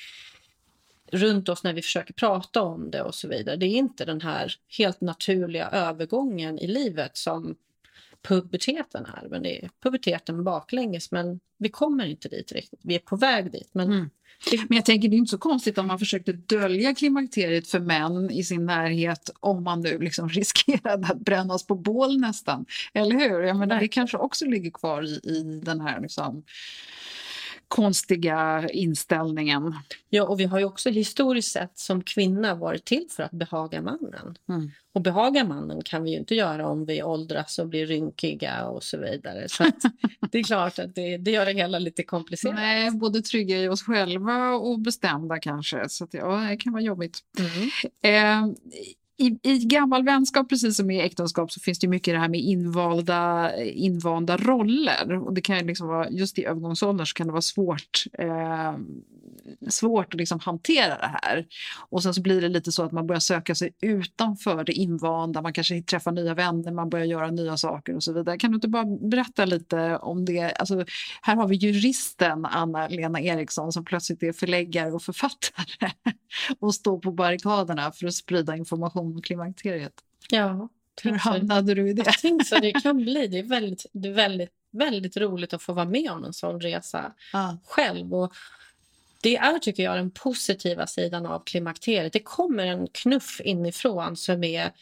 runt 1.12 1.48
oss 1.48 1.62
när 1.62 1.72
vi 1.72 1.82
försöker 1.82 2.14
prata 2.14 2.62
om 2.62 2.90
det 2.90 3.02
och 3.02 3.14
så 3.14 3.28
vidare. 3.28 3.56
Det 3.56 3.66
är 3.66 3.76
inte 3.76 4.04
den 4.04 4.20
här 4.20 4.54
helt 4.78 5.00
naturliga 5.00 5.68
övergången 5.68 6.58
i 6.58 6.66
livet 6.66 7.16
som 7.16 7.56
puberteten 8.22 9.06
är. 9.06 9.28
Men 9.28 9.42
det 9.42 9.64
är 9.64 9.70
puberteten 9.82 10.44
baklänges, 10.44 11.10
men 11.10 11.40
vi 11.58 11.68
kommer 11.68 12.06
inte 12.06 12.28
dit 12.28 12.52
riktigt. 12.52 12.80
Vi 12.82 12.94
är 12.94 12.98
på 12.98 13.16
väg 13.16 13.52
dit. 13.52 13.70
Men, 13.72 13.92
mm. 13.92 14.10
men 14.68 14.76
jag 14.76 14.84
tänker 14.84 15.08
det 15.08 15.16
är 15.16 15.18
inte 15.18 15.30
så 15.30 15.38
konstigt 15.38 15.78
om 15.78 15.86
man 15.86 15.98
försökte 15.98 16.32
dölja 16.32 16.94
klimakteriet 16.94 17.68
för 17.68 17.80
män 17.80 18.30
i 18.30 18.44
sin 18.44 18.66
närhet 18.66 19.30
om 19.40 19.64
man 19.64 19.80
nu 19.80 19.98
liksom 19.98 20.28
riskerade 20.28 21.06
att 21.06 21.20
brännas 21.20 21.66
på 21.66 21.74
bål 21.74 22.20
nästan. 22.20 22.66
Eller 22.94 23.16
hur? 23.16 23.40
Jag 23.40 23.56
menar, 23.56 23.80
det 23.80 23.88
kanske 23.88 24.16
också 24.16 24.44
ligger 24.44 24.70
kvar 24.70 25.02
i, 25.02 25.20
i 25.24 25.60
den 25.64 25.80
här 25.80 26.00
liksom, 26.00 26.42
konstiga 27.72 28.68
inställningen. 28.68 29.74
Ja, 30.10 30.24
och 30.24 30.40
vi 30.40 30.44
har 30.44 30.58
ju 30.58 30.64
också 30.64 30.90
historiskt 30.90 31.52
sett 31.52 31.78
som 31.78 32.02
kvinna 32.02 32.54
varit 32.54 32.84
till 32.84 33.06
för 33.10 33.22
att 33.22 33.30
behaga 33.30 33.82
mannen. 33.82 34.36
Mm. 34.48 34.70
Och 34.94 35.00
behaga 35.00 35.44
mannen 35.44 35.82
kan 35.84 36.02
vi 36.02 36.10
ju 36.10 36.16
inte 36.16 36.34
göra 36.34 36.68
om 36.68 36.86
vi 36.86 37.02
åldras 37.02 37.58
och 37.58 37.68
blir 37.68 37.86
rynkiga 37.86 38.66
och 38.66 38.82
så 38.82 38.98
vidare. 38.98 39.48
Så 39.48 39.64
det 40.30 40.38
är 40.38 40.42
klart 40.42 40.78
att 40.78 40.94
det, 40.94 41.16
det, 41.16 41.30
gör 41.30 41.46
det 41.46 41.52
hela 41.52 41.78
lite 41.78 42.02
komplicerat. 42.02 42.54
Nej, 42.54 42.90
både 42.90 43.22
trygga 43.22 43.58
i 43.58 43.68
oss 43.68 43.82
själva 43.82 44.50
och 44.50 44.80
bestämda 44.80 45.38
kanske. 45.38 45.88
Så 45.88 46.04
att, 46.04 46.14
ja, 46.14 46.46
det 46.50 46.56
kan 46.56 46.72
vara 46.72 46.82
jobbigt. 46.82 47.18
Mm. 47.38 48.48
Eh, 48.48 48.54
i, 49.22 49.38
I 49.42 49.58
gammal 49.58 50.04
vänskap, 50.04 50.48
precis 50.48 50.76
som 50.76 50.90
i 50.90 51.00
äktenskap, 51.00 51.52
så 51.52 51.60
finns 51.60 51.78
det 51.78 51.88
mycket 51.88 52.14
det 52.14 52.18
här 52.18 52.28
med 52.28 52.40
invalda, 52.40 53.50
invanda 53.64 54.36
roller. 54.36 55.18
Och 55.26 55.34
det 55.34 55.40
kan 55.40 55.66
liksom 55.66 55.88
vara, 55.88 56.10
just 56.10 56.38
i 56.38 56.44
övergångsåldern 56.44 57.06
så 57.06 57.14
kan 57.14 57.26
det 57.26 57.32
vara 57.32 57.42
svårt, 57.42 58.04
eh, 58.18 58.74
svårt 59.68 60.14
att 60.14 60.20
liksom 60.20 60.40
hantera 60.40 60.98
det 60.98 61.18
här. 61.22 61.46
Och 61.90 62.02
sen 62.02 62.14
så 62.14 62.22
blir 62.22 62.40
det 62.40 62.48
lite 62.48 62.72
så 62.72 62.82
att 62.82 62.92
man 62.92 63.06
börjar 63.06 63.20
söka 63.20 63.54
sig 63.54 63.74
utanför 63.80 64.64
det 64.64 64.72
invanda. 64.72 65.42
Man 65.42 65.52
kanske 65.52 65.82
träffar 65.82 66.12
nya 66.12 66.34
vänner, 66.34 66.72
man 66.72 66.90
börjar 66.90 67.06
göra 67.06 67.30
nya 67.30 67.56
saker 67.56 67.94
och 67.94 68.02
så 68.02 68.12
vidare. 68.12 68.38
Kan 68.38 68.50
du 68.50 68.54
inte 68.54 68.68
bara 68.68 68.84
berätta 68.84 69.44
lite 69.44 69.96
om 69.96 70.24
det? 70.24 70.52
Alltså, 70.52 70.84
här 71.22 71.36
har 71.36 71.48
vi 71.48 71.56
juristen 71.56 72.44
Anna-Lena 72.44 73.20
Eriksson 73.20 73.72
som 73.72 73.84
plötsligt 73.84 74.22
är 74.22 74.32
förläggare 74.32 74.92
och 74.92 75.02
författare 75.02 75.90
och 76.58 76.74
står 76.74 76.98
på 76.98 77.12
barrikaderna 77.12 77.92
för 77.92 78.06
att 78.06 78.14
sprida 78.14 78.56
information 78.56 79.06
om 79.06 79.22
klimakteriet. 79.22 79.94
Ja. 80.30 80.68
Hur 81.02 81.12
hamnade 81.12 81.74
du 81.74 81.90
i 81.90 81.92
det? 81.92 82.02
Jag 82.06 82.18
tänkte 82.18 82.44
så 82.44 82.58
det 82.58 82.72
kan 82.82 82.96
bli. 82.96 83.26
Det 83.26 83.38
är 83.38 83.42
väldigt, 83.42 83.86
det 83.92 84.08
är 84.08 84.12
väldigt, 84.12 84.50
väldigt 84.72 85.16
roligt 85.16 85.54
att 85.54 85.62
få 85.62 85.72
vara 85.72 85.86
med 85.86 86.10
om 86.10 86.24
en 86.24 86.32
sån 86.32 86.60
resa 86.60 87.12
ah. 87.32 87.52
själv. 87.64 88.14
Och 88.14 88.32
det 89.22 89.36
är, 89.36 89.58
tycker 89.58 89.82
jag, 89.82 89.96
den 89.96 90.10
positiva 90.10 90.86
sidan 90.86 91.26
av 91.26 91.42
klimakteriet. 91.44 92.12
Det 92.12 92.22
kommer 92.22 92.66
en 92.66 92.88
knuff 92.92 93.40
inifrån 93.44 94.16
som 94.16 94.44
är 94.44 94.72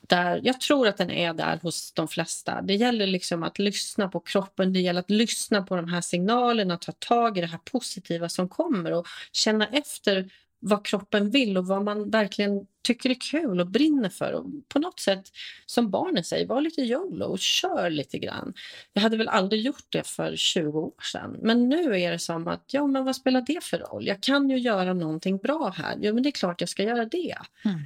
där, 0.00 0.40
jag 0.44 0.60
tror 0.60 0.88
att 0.88 0.96
den 0.96 1.10
är 1.10 1.32
där 1.32 1.58
hos 1.62 1.92
de 1.92 2.08
flesta. 2.08 2.62
Det 2.62 2.74
gäller 2.74 3.06
liksom 3.06 3.42
att 3.42 3.58
lyssna 3.58 4.08
på 4.08 4.20
kroppen, 4.20 4.72
det 4.72 4.80
gäller 4.80 5.00
att 5.00 5.10
lyssna 5.10 5.62
på 5.62 5.76
de 5.76 5.88
här 5.88 6.00
signalerna, 6.00 6.76
ta 6.76 6.92
tag 6.92 7.38
i 7.38 7.40
det 7.40 7.46
här 7.46 7.60
positiva 7.64 8.28
som 8.28 8.48
kommer 8.48 8.92
och 8.92 9.06
känna 9.32 9.66
efter 9.66 10.30
vad 10.64 10.86
kroppen 10.86 11.30
vill 11.30 11.58
och 11.58 11.66
vad 11.66 11.84
man 11.84 12.10
verkligen 12.10 12.66
tycker 12.82 13.10
är 13.10 13.14
kul 13.30 13.60
och 13.60 13.66
brinner 13.66 14.08
för. 14.08 14.32
Och 14.32 14.46
på 14.68 14.78
något 14.78 15.00
sätt, 15.00 15.24
som 15.66 15.90
barnen 15.90 16.24
säger, 16.24 16.46
var 16.46 16.60
lite 16.60 16.80
YOLO 16.80 17.24
och 17.24 17.38
kör 17.38 17.90
lite 17.90 18.18
grann. 18.18 18.54
Jag 18.92 19.02
hade 19.02 19.16
väl 19.16 19.28
aldrig 19.28 19.62
gjort 19.62 19.86
det 19.88 20.06
för 20.06 20.36
20 20.36 20.80
år 20.80 21.02
sedan. 21.12 21.36
Men 21.42 21.68
nu 21.68 22.00
är 22.00 22.10
det 22.10 22.18
som 22.18 22.48
att, 22.48 22.64
ja 22.66 22.86
men 22.86 23.04
vad 23.04 23.16
spelar 23.16 23.40
det 23.40 23.64
för 23.64 23.78
roll? 23.78 24.06
Jag 24.06 24.20
kan 24.20 24.50
ju 24.50 24.58
göra 24.58 24.92
någonting 24.92 25.36
bra 25.36 25.74
här. 25.76 25.98
Ja 26.00 26.12
men 26.12 26.22
det 26.22 26.28
är 26.28 26.30
klart 26.30 26.60
jag 26.60 26.70
ska 26.70 26.82
göra 26.82 27.04
det. 27.04 27.36
Mm. 27.64 27.80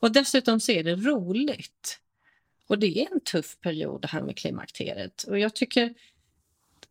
Och 0.00 0.12
dessutom 0.12 0.60
så 0.60 0.72
är 0.72 0.84
det 0.84 0.94
roligt. 0.94 1.98
Och 2.66 2.78
det 2.78 2.98
är 2.98 3.12
en 3.12 3.20
tuff 3.20 3.60
period 3.60 4.02
det 4.02 4.08
här 4.08 4.22
med 4.22 4.36
klimakteriet. 4.36 5.22
Och 5.22 5.38
jag 5.38 5.54
tycker 5.54 5.94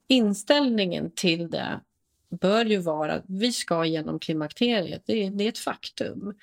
inställningen 0.07 1.11
till 1.11 1.49
det 1.49 1.79
bör 2.31 2.65
ju 2.65 2.77
vara 2.77 3.13
att 3.13 3.23
vi 3.27 3.51
ska 3.51 3.85
genom 3.85 4.19
klimakteriet. 4.19 5.03
Det 5.05 5.25
är, 5.25 5.31
det 5.31 5.43
är 5.43 5.49
ett 5.49 5.57
faktum. 5.57 6.33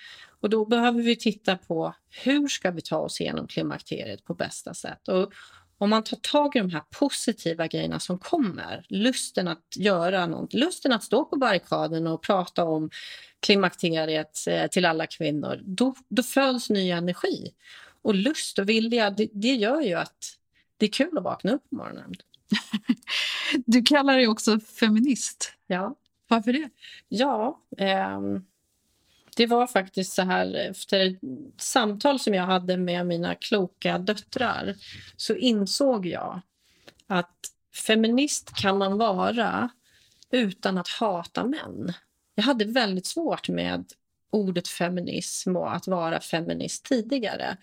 Och 0.40 0.50
då 0.50 0.64
behöver 0.64 1.02
vi 1.02 1.16
titta 1.16 1.56
på 1.56 1.94
hur 2.24 2.48
ska 2.48 2.70
vi 2.70 2.80
ta 2.80 2.98
oss 2.98 3.20
igenom 3.20 3.46
klimakteriet 3.46 4.24
på 4.24 4.34
bästa 4.34 4.74
sätt. 4.74 5.08
Och 5.08 5.32
om 5.78 5.90
man 5.90 6.04
tar 6.04 6.16
tag 6.16 6.56
i 6.56 6.58
de 6.58 6.70
här 6.70 6.82
positiva 6.90 7.66
grejerna 7.66 8.00
som 8.00 8.18
kommer, 8.18 8.86
lusten 8.88 9.48
att 9.48 9.76
göra 9.76 10.26
något, 10.26 10.52
lusten 10.52 10.92
att 10.92 11.04
stå 11.04 11.24
på 11.24 11.36
barrikaden 11.36 12.06
och 12.06 12.22
prata 12.22 12.64
om 12.64 12.90
klimakteriet 13.40 14.46
eh, 14.48 14.66
till 14.66 14.84
alla 14.84 15.06
kvinnor, 15.06 15.60
då, 15.64 15.94
då 16.08 16.22
föds 16.22 16.70
ny 16.70 16.90
energi. 16.90 17.54
Och 18.02 18.14
lust 18.14 18.58
och 18.58 18.68
vilja, 18.68 19.10
det, 19.10 19.28
det 19.32 19.54
gör 19.54 19.80
ju 19.80 19.94
att 19.94 20.38
det 20.76 20.86
är 20.86 20.90
kul 20.90 21.18
att 21.18 21.24
vakna 21.24 21.52
upp 21.52 21.70
på 21.70 21.76
morgonen. 21.76 22.14
Du 23.66 23.82
kallar 23.82 24.16
dig 24.16 24.28
också 24.28 24.60
feminist. 24.60 25.52
Ja. 25.66 25.94
Varför 26.28 26.52
det? 26.52 26.68
Ja, 27.08 27.60
eh, 27.78 28.20
det 29.36 29.46
var 29.46 29.66
faktiskt 29.66 30.12
så 30.12 30.22
här 30.22 30.54
efter 30.54 31.06
ett 31.06 31.18
samtal 31.56 32.20
som 32.20 32.34
jag 32.34 32.46
hade 32.46 32.76
med 32.76 33.06
mina 33.06 33.34
kloka 33.34 33.98
döttrar 33.98 34.74
så 35.16 35.34
insåg 35.34 36.06
jag 36.06 36.40
att 37.06 37.36
feminist 37.86 38.54
kan 38.54 38.78
man 38.78 38.98
vara 38.98 39.70
utan 40.30 40.78
att 40.78 40.88
hata 40.88 41.44
män. 41.44 41.92
Jag 42.34 42.42
hade 42.42 42.64
väldigt 42.64 43.06
svårt 43.06 43.48
med 43.48 43.84
ordet 44.30 44.68
feminism 44.68 45.56
och 45.56 45.74
att 45.74 45.86
vara 45.86 46.20
feminist 46.20 46.84
tidigare. 46.84 47.56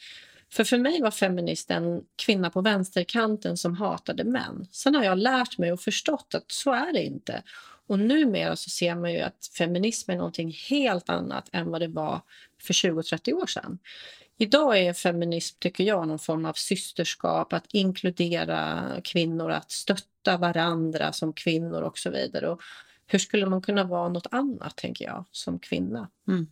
För 0.55 0.63
för 0.63 0.77
mig 0.77 1.01
var 1.01 1.11
feminist 1.11 1.71
en 1.71 2.01
kvinna 2.15 2.49
på 2.49 2.61
vänsterkanten 2.61 3.57
som 3.57 3.75
hatade 3.75 4.23
män. 4.23 4.67
Sen 4.71 4.95
har 4.95 5.03
jag 5.03 5.17
lärt 5.17 5.57
mig 5.57 5.71
och 5.71 5.81
förstått 5.81 6.35
att 6.35 6.51
så 6.51 6.71
är 6.71 6.93
det 6.93 7.03
inte. 7.03 7.43
Och 7.87 7.99
numera 7.99 8.55
så 8.55 8.69
ser 8.69 8.95
man 8.95 9.13
ju 9.13 9.19
att 9.19 9.49
feminism 9.57 10.11
är 10.11 10.15
någonting 10.15 10.51
helt 10.69 11.09
annat 11.09 11.49
än 11.51 11.71
vad 11.71 11.81
det 11.81 11.87
var 11.87 12.21
för 12.61 12.73
20-30 12.73 13.33
år 13.33 13.45
sedan. 13.45 13.79
Idag 14.37 14.79
är 14.79 14.93
feminism, 14.93 15.57
tycker 15.59 15.83
jag, 15.83 16.07
någon 16.07 16.19
form 16.19 16.45
av 16.45 16.53
systerskap, 16.53 17.53
att 17.53 17.65
inkludera 17.71 18.91
kvinnor, 19.03 19.51
att 19.51 19.71
stötta 19.71 20.37
varandra 20.37 21.13
som 21.13 21.33
kvinnor 21.33 21.81
och 21.81 21.97
så 21.97 22.09
vidare. 22.09 22.49
Och 22.49 22.61
hur 23.07 23.19
skulle 23.19 23.45
man 23.45 23.61
kunna 23.61 23.83
vara 23.83 24.09
något 24.09 24.27
annat, 24.31 24.75
tänker 24.75 25.05
jag, 25.05 25.25
som 25.31 25.59
kvinna? 25.59 26.09
Mm. 26.27 26.47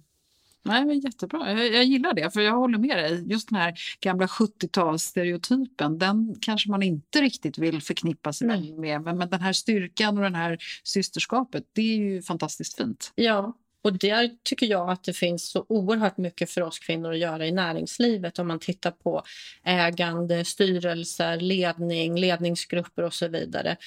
Nej, 0.65 0.85
men 0.85 0.99
jättebra. 0.99 1.51
Jag, 1.51 1.73
jag, 1.73 1.83
gillar 1.83 2.13
det, 2.13 2.33
för 2.33 2.41
jag 2.41 2.53
håller 2.53 2.77
med 2.77 2.97
dig. 2.97 3.31
Just 3.31 3.49
den 3.49 3.59
här 3.59 3.73
gamla 3.99 4.25
70-talsstereotypen, 4.25 5.97
den 5.97 6.35
kanske 6.41 6.69
man 6.69 6.83
inte 6.83 7.21
riktigt 7.21 7.57
vill 7.57 7.81
förknippa 7.81 8.33
sig 8.33 8.47
Nej. 8.47 8.73
med. 8.73 9.01
Men, 9.01 9.17
men 9.17 9.29
den 9.29 9.41
här 9.41 9.53
styrkan 9.53 10.17
och 10.17 10.31
det 10.31 10.37
här 10.37 10.57
systerskapet, 10.83 11.63
det 11.73 11.81
är 11.81 11.97
ju 11.97 12.21
fantastiskt 12.21 12.77
fint. 12.77 13.11
Ja, 13.15 13.53
och 13.83 13.93
där 13.93 14.31
tycker 14.43 14.65
jag 14.65 14.89
att 14.89 15.03
det 15.03 15.13
finns 15.13 15.49
så 15.49 15.65
oerhört 15.69 16.17
mycket 16.17 16.49
för 16.49 16.61
oss 16.61 16.79
kvinnor 16.79 17.11
att 17.11 17.19
göra 17.19 17.47
i 17.47 17.51
näringslivet 17.51 18.39
om 18.39 18.47
man 18.47 18.59
tittar 18.59 18.91
på 18.91 19.23
ägande, 19.63 20.45
styrelser, 20.45 21.37
ledning, 21.37 22.19
ledningsgrupper 22.19 23.03
och 23.03 23.13
så 23.13 23.27
vidare. 23.27 23.77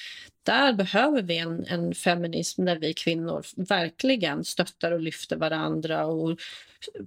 Där 0.43 0.73
behöver 0.73 1.21
vi 1.21 1.37
en, 1.37 1.65
en 1.65 1.95
feminism 1.95 2.65
där 2.65 2.79
vi 2.79 2.93
kvinnor 2.93 3.45
verkligen 3.55 4.43
stöttar 4.43 4.91
och 4.91 4.99
lyfter 5.01 5.35
varandra 5.35 6.05
och 6.05 6.39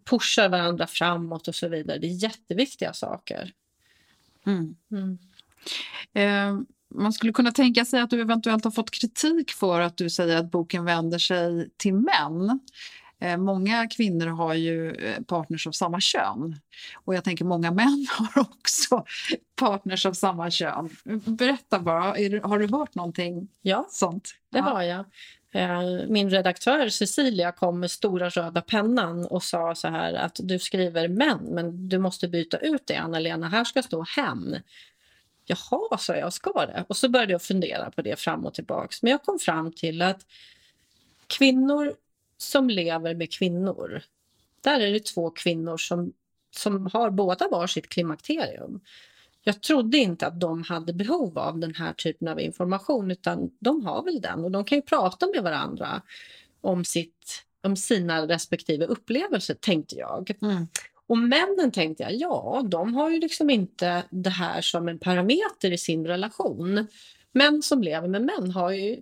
pushar 0.05 0.49
varandra 0.49 0.87
framåt 0.87 1.49
och 1.49 1.55
så 1.55 1.69
vidare. 1.69 1.99
Det 1.99 2.07
är 2.07 2.23
jätteviktiga 2.23 2.93
saker. 2.93 3.53
Mm. 4.47 4.77
Mm. 4.91 5.19
Eh, 6.13 6.63
man 6.95 7.13
skulle 7.13 7.33
kunna 7.33 7.53
tänka 7.53 7.85
sig 7.85 8.01
att 8.01 8.11
du 8.11 8.21
eventuellt 8.21 8.65
har 8.65 8.71
fått 8.71 8.91
kritik 8.91 9.51
för 9.51 9.81
att 9.81 9.97
du 9.97 10.11
säger 10.11 10.37
att 10.37 10.51
boken 10.51 10.85
vänder 10.85 11.19
sig 11.19 11.71
till 11.77 11.95
män. 11.95 12.61
Eh, 13.21 13.37
många 13.37 13.89
kvinnor 13.89 14.27
har 14.27 14.55
ju 14.55 14.95
eh, 14.95 15.23
partners 15.23 15.67
av 15.67 15.73
samma 15.73 16.01
kön. 16.01 16.61
Och 17.05 17.15
jag 17.15 17.25
tänker 17.25 17.45
många 17.45 17.71
män 17.71 18.07
har 18.19 18.43
också 18.43 19.05
partners 19.57 20.07
av 20.07 20.13
samma 20.13 20.51
kön. 20.51 20.91
Berätta 21.25 21.81
bara, 21.81 22.03
har 22.49 22.59
du 22.59 22.77
hört 22.77 22.95
någonting 22.95 23.49
Ja, 23.63 23.87
sånt? 23.91 24.31
det 24.53 24.59
ja. 24.59 24.65
har 24.65 24.83
jag. 24.83 25.05
Eh, 25.53 26.09
Min 26.09 26.31
redaktör 26.31 26.89
Cecilia 26.89 27.53
kom 27.53 27.81
med 27.81 27.91
stora 27.91 28.29
röda 28.29 28.61
pennan 28.61 29.27
och 29.27 29.43
sa 29.43 29.75
så 29.75 29.89
här 29.89 30.15
att 30.15 30.37
du 30.43 30.59
skriver 30.59 31.09
män, 31.09 31.39
men 31.51 31.89
du 31.89 31.99
måste 31.99 32.29
byta 32.29 32.57
ut 32.59 32.87
det, 32.87 32.97
Anna-Lena. 32.97 33.49
Här 33.49 33.65
ska 33.65 33.83
stå 33.83 34.03
hen. 34.17 34.57
Jaha, 35.45 35.99
sa 35.99 36.17
jag, 36.17 36.33
ska 36.33 36.67
det? 36.67 36.85
Och 36.89 36.97
så 36.97 37.09
började 37.09 37.33
jag 37.33 37.43
fundera 37.43 37.91
på 37.91 38.03
det 38.03 38.19
fram 38.19 38.47
och 38.47 38.55
tillbaks. 38.55 39.03
Men 39.03 39.11
jag 39.11 39.23
kom 39.23 39.39
fram 39.39 39.73
till 39.73 40.03
att 40.03 40.27
kvinnor 41.27 41.95
som 42.39 42.71
lever 42.71 43.15
med 43.15 43.33
kvinnor, 43.33 44.03
där 44.61 44.81
är 44.81 44.93
det 44.93 45.07
två 45.07 45.31
kvinnor 45.31 45.77
som, 45.77 46.13
som 46.57 46.87
har 46.93 47.11
båda 47.11 47.49
var 47.49 47.67
sitt 47.67 47.89
klimakterium. 47.89 48.81
Jag 49.43 49.63
trodde 49.63 49.99
inte 49.99 50.27
att 50.27 50.41
de 50.41 50.63
hade 50.63 50.93
behov 50.93 51.39
av 51.39 51.59
den 51.59 51.75
här 51.75 51.93
typen 51.93 52.29
av 52.29 52.41
information 52.41 53.11
utan 53.11 53.51
de 53.59 53.87
har 53.87 54.03
väl 54.03 54.21
den 54.21 54.45
och 54.45 54.51
de 54.51 54.65
kan 54.65 54.79
ju 54.79 54.83
prata 54.83 55.27
med 55.35 55.43
varandra 55.43 56.03
om, 56.61 56.85
sitt, 56.85 57.45
om 57.63 57.77
sina 57.77 58.27
respektive 58.27 58.87
upplevelser, 58.87 59.55
tänkte 59.55 59.97
jag. 59.97 60.31
Mm. 60.43 60.67
Och 61.11 61.19
männen 61.19 61.71
tänkte 61.73 62.03
jag, 62.03 62.15
ja, 62.15 62.63
de 62.69 62.95
har 62.95 63.11
ju 63.11 63.21
liksom 63.21 63.51
inte 63.51 64.03
det 64.11 64.31
här 64.31 64.61
som 64.61 64.89
en 64.89 64.99
parameter 64.99 65.73
i 65.73 65.79
sin 65.79 66.07
relation. 66.07 66.87
Män 67.33 67.63
som 67.63 67.83
lever 67.83 68.09
med 68.09 68.23
män 68.23 68.51
har 68.51 68.71
ju 68.71 69.01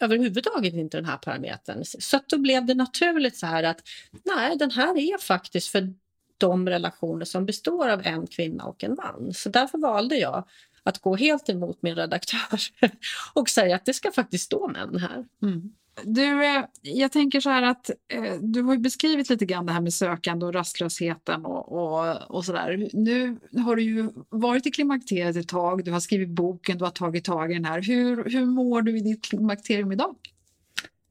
överhuvudtaget 0.00 0.74
inte 0.74 0.96
den 0.96 1.04
här 1.04 1.16
parametern. 1.16 1.84
Så 1.84 2.16
att 2.16 2.28
då 2.28 2.38
blev 2.38 2.66
det 2.66 2.74
naturligt 2.74 3.36
så 3.36 3.46
här 3.46 3.62
att 3.62 3.82
nej, 4.24 4.56
den 4.56 4.70
här 4.70 4.98
är 4.98 5.18
faktiskt 5.18 5.68
för 5.68 5.94
de 6.38 6.68
relationer 6.68 7.24
som 7.24 7.46
består 7.46 7.88
av 7.88 8.00
en 8.04 8.26
kvinna 8.26 8.64
och 8.64 8.84
en 8.84 8.94
man. 8.94 9.34
Så 9.34 9.48
därför 9.48 9.78
valde 9.78 10.16
jag 10.16 10.48
att 10.82 10.98
gå 10.98 11.16
helt 11.16 11.48
emot 11.48 11.82
min 11.82 11.94
redaktör 11.94 12.60
och 13.34 13.48
säga 13.48 13.76
att 13.76 13.84
det 13.84 13.94
ska 13.94 14.12
faktiskt 14.12 14.44
stå 14.44 14.68
män 14.68 14.98
här. 14.98 15.24
Mm. 15.42 15.72
Du, 16.02 16.44
eh, 16.44 16.64
jag 16.82 17.12
tänker 17.12 17.40
så 17.40 17.50
här 17.50 17.62
att 17.62 17.90
eh, 18.08 18.34
du 18.40 18.62
har 18.62 18.72
ju 18.72 18.78
beskrivit 18.78 19.30
lite 19.30 19.46
grann 19.46 19.66
det 19.66 19.72
här 19.72 19.80
med 19.80 19.94
sökande 19.94 20.46
och 20.46 20.54
rastlösheten 20.54 21.44
och, 21.44 21.72
och, 21.72 22.30
och 22.30 22.44
sådär. 22.44 22.88
Nu 22.92 23.38
har 23.64 23.76
du 23.76 23.82
ju 23.82 24.10
varit 24.28 24.66
i 24.66 24.70
klimakteriet 24.70 25.36
ett 25.36 25.48
tag, 25.48 25.84
du 25.84 25.90
har 25.90 26.00
skrivit 26.00 26.28
boken, 26.28 26.78
du 26.78 26.84
har 26.84 26.90
tagit 26.90 27.24
tag 27.24 27.50
i 27.50 27.54
den 27.54 27.64
här. 27.64 27.82
Hur, 27.82 28.24
hur 28.30 28.46
mår 28.46 28.82
du 28.82 28.98
i 28.98 29.00
ditt 29.00 29.24
klimakterium 29.24 29.92
idag? 29.92 30.16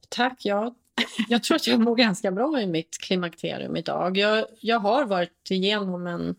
Tack. 0.10 0.46
Ja. 0.46 0.76
Jag 1.30 1.43
tror 1.43 1.56
att 1.56 1.67
jag 1.67 1.80
mår 1.80 1.96
ganska 1.96 2.32
bra 2.32 2.62
i 2.62 2.67
mitt 2.67 2.98
klimakterium 2.98 3.76
idag. 3.76 4.17
Jag, 4.17 4.46
jag 4.60 4.80
har 4.80 5.06
varit 5.06 5.50
igenom 5.50 6.08
en, 6.08 6.36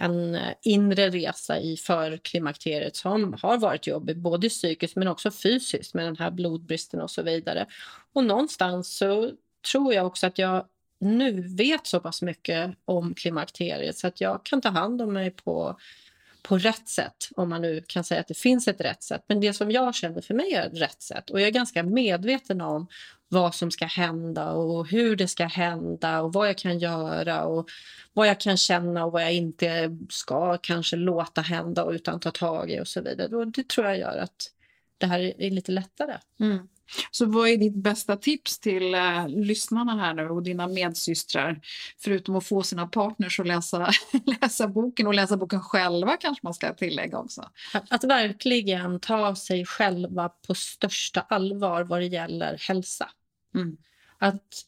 en 0.00 0.34
eh, 0.34 0.52
inre 0.62 1.10
resa 1.10 1.58
i 1.58 1.76
förklimakteriet 1.76 2.96
som 2.96 3.36
har 3.42 3.58
varit 3.58 3.86
jobbig, 3.86 4.18
både 4.18 4.48
psykiskt 4.48 4.96
men 4.96 5.08
också 5.08 5.30
fysiskt 5.30 5.94
med 5.94 6.04
den 6.04 6.16
här 6.16 6.30
blodbristen 6.30 7.00
och 7.00 7.10
så 7.10 7.22
vidare. 7.22 7.66
Och 8.12 8.24
någonstans 8.24 8.96
så 8.96 9.30
tror 9.70 9.94
jag 9.94 10.06
också 10.06 10.26
att 10.26 10.38
jag 10.38 10.64
nu 11.00 11.40
vet 11.56 11.86
så 11.86 12.00
pass 12.00 12.22
mycket 12.22 12.70
om 12.84 13.14
klimakteriet 13.14 13.98
så 13.98 14.06
att 14.06 14.20
jag 14.20 14.44
kan 14.44 14.60
ta 14.60 14.68
hand 14.68 15.02
om 15.02 15.12
mig 15.12 15.30
på 15.30 15.78
på 16.42 16.58
rätt 16.58 16.88
sätt, 16.88 17.28
om 17.36 17.48
man 17.48 17.62
nu 17.62 17.82
kan 17.86 18.04
säga 18.04 18.20
att 18.20 18.28
det 18.28 18.38
finns 18.38 18.68
ett 18.68 18.80
rätt 18.80 19.02
sätt. 19.02 19.24
Men 19.26 19.40
det 19.40 19.52
som 19.52 19.70
jag 19.70 19.94
känner 19.94 20.20
för 20.20 20.34
mig 20.34 20.52
är 20.52 20.66
ett 20.66 20.80
rätt 20.80 21.02
sätt 21.02 21.30
och 21.30 21.40
jag 21.40 21.46
är 21.46 21.52
ganska 21.52 21.82
medveten 21.82 22.60
om 22.60 22.88
vad 23.30 23.54
som 23.54 23.70
ska 23.70 23.86
hända 23.86 24.52
och 24.52 24.86
hur 24.88 25.16
det 25.16 25.28
ska 25.28 25.46
hända 25.46 26.22
och 26.22 26.32
vad 26.32 26.48
jag 26.48 26.58
kan 26.58 26.78
göra 26.78 27.44
och 27.44 27.68
vad 28.12 28.28
jag 28.28 28.40
kan 28.40 28.56
känna 28.56 29.04
och 29.04 29.12
vad 29.12 29.22
jag 29.22 29.32
inte 29.32 29.96
ska 30.08 30.58
kanske 30.58 30.96
låta 30.96 31.40
hända 31.40 31.90
utan 31.90 32.20
ta 32.20 32.30
tag 32.30 32.70
i 32.70 32.80
och 32.80 32.88
så 32.88 33.02
vidare. 33.02 33.36
Och 33.36 33.46
det 33.46 33.68
tror 33.68 33.86
jag 33.86 33.98
gör 33.98 34.18
att 34.18 34.50
det 34.98 35.06
här 35.06 35.40
är 35.40 35.50
lite 35.50 35.72
lättare. 35.72 36.16
Så 37.10 37.26
vad 37.26 37.48
är 37.48 37.56
ditt 37.56 37.74
bästa 37.74 38.16
tips 38.16 38.58
till 38.58 38.94
eh, 38.94 39.28
lyssnarna 39.28 39.96
här 39.96 40.14
nu 40.14 40.28
och 40.28 40.42
dina 40.42 40.68
medsystrar? 40.68 41.60
Förutom 41.98 42.36
att 42.36 42.46
få 42.46 42.62
sina 42.62 42.86
partners 42.86 43.40
att 43.40 43.46
läsa, 43.46 43.90
läsa 44.40 44.68
boken 44.68 45.06
och 45.06 45.14
läsa 45.14 45.36
boken 45.36 45.60
själva 45.60 46.16
kanske 46.16 46.40
man 46.46 46.54
ska 46.54 46.74
tillägga 46.74 47.18
också. 47.18 47.50
Att, 47.74 47.92
att 47.92 48.04
verkligen 48.04 49.00
ta 49.00 49.34
sig 49.34 49.66
själva 49.66 50.28
på 50.28 50.54
största 50.54 51.20
allvar 51.20 51.84
vad 51.84 52.00
det 52.00 52.06
gäller 52.06 52.58
hälsa. 52.68 53.08
Mm. 53.54 53.76
Att 54.18 54.66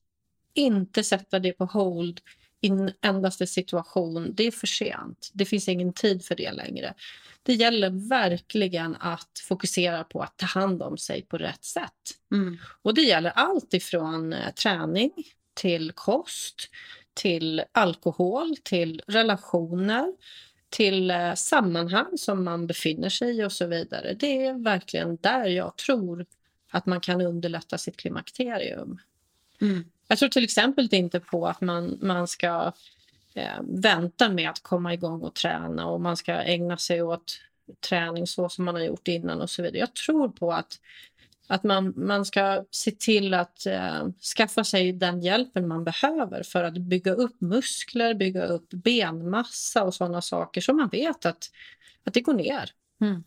inte 0.55 1.05
sätta 1.05 1.39
det 1.39 1.53
på 1.53 1.65
hold 1.65 2.21
i 2.61 2.69
en 2.69 2.93
endaste 3.03 3.47
situation, 3.47 4.35
det 4.35 4.47
är 4.47 4.51
för 4.51 4.67
sent. 4.67 5.31
Det 5.33 5.45
finns 5.45 5.69
ingen 5.69 5.93
tid 5.93 6.25
för 6.25 6.35
det 6.35 6.53
längre. 6.53 6.95
Det 7.43 7.55
gäller 7.55 8.09
verkligen 8.09 8.97
att 9.01 9.39
fokusera 9.49 10.05
på 10.05 10.23
att 10.23 10.37
ta 10.37 10.47
hand 10.47 10.83
om 10.83 10.99
sig 10.99 11.23
på 11.23 11.39
rätt 11.39 11.65
sätt. 11.65 12.19
Mm. 12.33 12.59
Och 12.83 12.95
det 12.95 13.03
gäller 13.03 13.31
allt 13.31 13.75
ifrån 13.75 14.33
eh, 14.33 14.53
träning 14.53 15.13
till 15.55 15.93
kost, 15.93 16.69
till 17.15 17.63
alkohol, 17.73 18.57
till 18.63 19.03
relationer, 19.07 20.13
till 20.71 21.11
eh, 21.11 21.35
sammanhang 21.35 22.19
som 22.19 22.45
man 22.45 22.67
befinner 22.67 23.09
sig 23.09 23.39
i 23.39 23.45
och 23.45 23.53
så 23.53 23.67
vidare. 23.67 24.15
Det 24.15 24.47
är 24.47 24.65
verkligen 24.65 25.17
där 25.17 25.47
jag 25.47 25.77
tror 25.77 26.27
att 26.73 26.87
man 26.87 27.01
kan 27.01 27.21
underlätta 27.21 27.79
sitt 27.79 27.97
klimakterium. 27.97 28.99
Mm. 29.61 29.85
Jag 30.09 30.19
tror 30.19 30.29
till 30.29 30.45
exempel 30.45 30.89
inte 30.93 31.21
på 31.21 31.47
att 31.47 31.61
man, 31.61 31.99
man 32.03 32.29
ska 32.29 32.73
eh, 33.35 33.61
vänta 33.63 34.29
med 34.29 34.51
att 34.51 34.63
komma 34.63 34.95
igång 34.95 35.21
och 35.21 35.35
träna 35.35 35.87
och 35.87 36.01
man 36.01 36.17
ska 36.17 36.33
ägna 36.33 36.77
sig 36.77 37.03
åt 37.03 37.41
träning 37.89 38.27
så 38.27 38.49
som 38.49 38.65
man 38.65 38.75
har 38.75 38.83
gjort 38.83 39.09
innan 39.09 39.41
och 39.41 39.51
så 39.51 39.63
vidare. 39.63 39.79
Jag 39.79 39.95
tror 39.95 40.29
på 40.29 40.53
att, 40.53 40.81
att 41.47 41.63
man, 41.63 41.93
man 41.97 42.25
ska 42.25 42.65
se 42.71 42.91
till 42.91 43.35
att 43.35 43.67
eh, 43.67 44.09
skaffa 44.37 44.65
sig 44.65 44.93
den 44.93 45.21
hjälpen 45.21 45.69
man 45.69 45.85
behöver 45.85 46.43
för 46.43 46.65
att 46.65 46.79
bygga 46.79 47.13
upp 47.13 47.41
muskler, 47.41 48.15
bygga 48.15 48.45
upp 48.45 48.69
benmassa 48.71 49.85
och 49.85 49.95
sådana 49.95 50.23
saker 50.23 50.61
som 50.61 50.77
man 50.77 50.89
vet 50.89 51.27
att, 51.27 51.51
att 52.05 52.15
det 52.15 52.21
går 52.21 52.35
ner. 52.35 52.71
Mm. 53.01 53.25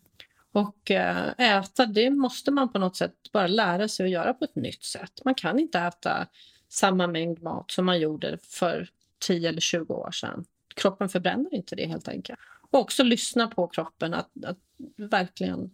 Och 0.56 0.92
eh, 0.92 1.34
äta, 1.38 1.86
det 1.86 2.10
måste 2.10 2.52
man 2.52 2.72
på 2.72 2.80
något 2.80 2.96
sätt 2.96 3.14
bara 3.34 3.48
lära 3.48 3.88
sig 3.88 4.06
att 4.06 4.12
göra 4.12 4.34
på 4.34 4.46
ett 4.46 4.56
nytt 4.56 4.84
sätt. 4.84 5.22
Man 5.26 5.36
kan 5.36 5.60
inte 5.60 5.80
äta 5.80 6.28
samma 6.70 7.08
mängd 7.08 7.44
mat 7.44 7.72
som 7.72 7.86
man 7.86 8.00
gjorde 8.00 8.38
för 8.42 8.90
10 9.20 9.50
eller 9.50 9.62
20 9.62 9.94
år 9.94 10.12
sedan. 10.12 10.46
Kroppen 10.76 11.10
förbränner 11.10 11.54
inte 11.54 11.76
det 11.76 11.88
helt 11.88 12.08
enkelt. 12.08 12.40
Och 12.72 12.80
också 12.80 13.04
lyssna 13.04 13.48
på 13.48 13.68
kroppen, 13.68 14.14
att, 14.14 14.30
att 14.46 14.58
verkligen 14.98 15.72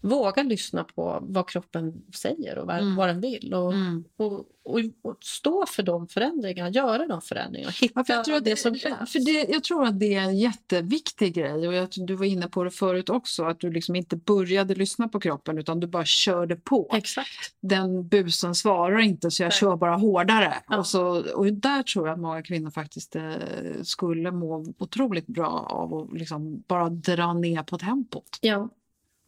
våga 0.00 0.42
lyssna 0.42 0.84
på 0.84 1.18
vad 1.22 1.48
kroppen 1.48 2.02
säger 2.14 2.58
och 2.58 2.66
vad, 2.66 2.76
Mm. 2.78 2.96
vad 2.96 3.08
den 3.08 3.20
vill. 3.20 3.54
Och, 3.54 3.72
Mm. 3.72 4.04
och, 4.16 4.32
och, 4.64 4.78
och 5.02 5.16
stå 5.20 5.66
för 5.66 5.82
de 5.82 6.08
förändringarna, 6.08 6.70
göra 6.70 7.06
de 7.06 7.20
förändringarna, 7.20 7.72
hitta 7.80 7.92
Ja, 8.00 8.04
för 8.04 8.12
jag, 8.14 8.24
tror 8.24 8.36
att 8.36 8.44
det 8.44 8.50
det, 8.50 8.56
som 8.56 8.74
krävs. 8.74 9.12
för 9.12 9.18
det, 9.18 9.52
jag 9.52 9.64
tror 9.64 9.84
att 9.86 10.00
det 10.00 10.14
är 10.14 10.20
en 10.20 10.38
jätteviktig 10.38 11.34
grej 11.34 11.68
och 11.68 11.74
jag, 11.74 11.88
du 11.96 12.14
var 12.14 12.26
inne 12.26 12.48
på 12.48 12.64
det 12.64 12.70
förut 12.70 13.08
också 13.10 13.44
att 13.44 13.60
du 13.60 13.70
liksom 13.72 13.96
inte 13.96 14.16
började 14.16 14.74
lyssna 14.74 15.08
på 15.08 15.20
kroppen 15.20 15.58
utan 15.58 15.80
du 15.80 15.86
bara 15.86 16.04
körde 16.04 16.56
på. 16.56 16.90
Exakt. 16.94 17.54
Den 17.60 18.08
busen 18.08 18.54
svarar 18.54 18.98
inte 18.98 19.30
så 19.30 19.42
jag 19.42 19.46
Nej. 19.46 19.52
kör 19.58 19.76
bara 19.76 19.96
hårdare. 19.96 20.54
Ja. 20.68 20.78
Och, 20.78 20.86
så, 20.86 21.24
och 21.34 21.52
där 21.52 21.82
tror 21.82 22.06
jag 22.08 22.14
att 22.14 22.20
många 22.20 22.42
kvinnor 22.42 22.70
faktiskt 22.70 23.16
eh, 23.16 23.22
skulle 23.82 24.30
må 24.30 24.66
otroligt 24.78 25.26
bra 25.26 25.66
av 25.70 25.94
att 25.94 26.18
liksom 26.18 26.62
bara 26.66 26.88
dra 26.90 27.32
ner 27.32 27.62
på 27.62 27.78
tempot. 27.78 28.38
Ja, 28.40 28.68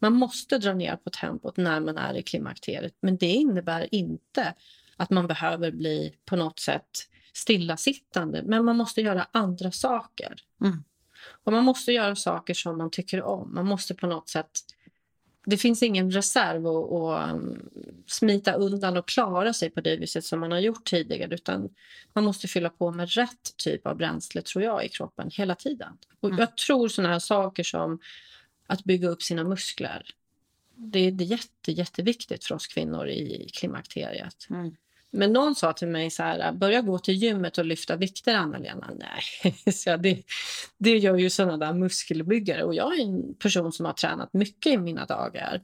man 0.03 0.13
måste 0.13 0.57
dra 0.57 0.73
ner 0.73 0.95
på 0.95 1.09
tempot 1.09 1.57
när 1.57 1.79
man 1.79 1.97
är 1.97 2.17
i 2.17 2.23
klimakteriet. 2.23 2.93
Men 2.99 3.17
det 3.17 3.25
innebär 3.25 3.95
inte 3.95 4.53
att 4.97 5.09
man 5.09 5.27
behöver 5.27 5.71
bli 5.71 6.15
på 6.25 6.35
något 6.35 6.59
sätt 6.59 7.07
stillasittande. 7.33 8.43
Men 8.45 8.65
man 8.65 8.77
måste 8.77 9.01
göra 9.01 9.27
andra 9.31 9.71
saker. 9.71 10.35
Mm. 10.61 10.83
Och 11.43 11.51
man 11.51 11.63
måste 11.63 11.91
göra 11.91 12.15
saker 12.15 12.53
som 12.53 12.77
man 12.77 12.91
tycker 12.91 13.21
om. 13.21 13.53
Man 13.55 13.65
måste 13.65 13.93
på 13.95 14.07
något 14.07 14.29
sätt... 14.29 14.51
Det 15.45 15.57
finns 15.57 15.83
ingen 15.83 16.11
reserv 16.11 16.67
att, 16.67 16.91
att 16.91 17.33
um, 17.33 17.69
smita 18.07 18.53
undan 18.53 18.97
och 18.97 19.07
klara 19.07 19.53
sig 19.53 19.69
på 19.69 19.81
det 19.81 19.97
viset 19.97 20.25
som 20.25 20.39
man 20.39 20.51
har 20.51 20.59
gjort 20.59 20.85
tidigare. 20.85 21.35
Utan 21.35 21.69
man 22.13 22.23
måste 22.23 22.47
fylla 22.47 22.69
på 22.69 22.91
med 22.91 23.09
rätt 23.09 23.57
typ 23.57 23.87
av 23.87 23.97
bränsle, 23.97 24.41
tror 24.41 24.63
jag, 24.63 24.85
i 24.85 24.89
kroppen 24.89 25.29
hela 25.33 25.55
tiden. 25.55 25.97
Och 26.19 26.29
Mm. 26.29 26.39
Jag 26.39 26.57
tror 26.57 26.87
sådana 26.87 27.13
här 27.13 27.19
saker 27.19 27.63
som 27.63 27.99
att 28.67 28.83
bygga 28.83 29.09
upp 29.09 29.23
sina 29.23 29.43
muskler. 29.43 30.05
Det, 30.75 30.99
är 30.99 31.21
jätte, 31.21 31.71
jätteviktigt 31.71 32.45
för 32.45 32.55
oss 32.55 32.67
kvinnor 32.67 33.07
i 33.07 33.49
klimakteriet. 33.53 34.47
Mm. 34.49 34.75
Men 35.15 35.33
någon 35.33 35.55
sa 35.55 35.73
till 35.73 35.87
mig 35.87 36.09
så 36.09 36.23
här, 36.23 36.51
börja 36.51 36.81
gå 36.81 36.99
till 36.99 37.13
gymmet 37.13 37.57
och 37.57 37.65
lyfta 37.65 37.95
vikter 37.95 38.35
Anna-Lena. 38.35 38.89
Nej, 38.99 39.73
så 39.73 39.97
det, 39.97 40.23
det 40.77 40.97
gör 40.97 41.15
ju 41.15 41.29
sådana 41.29 41.57
där 41.57 41.73
muskelbyggare 41.73 42.63
och 42.63 42.75
jag 42.75 42.99
är 42.99 43.03
en 43.03 43.33
person 43.33 43.71
som 43.71 43.85
har 43.85 43.93
tränat 43.93 44.33
mycket 44.33 44.73
i 44.73 44.77
mina 44.77 45.05
dagar. 45.05 45.61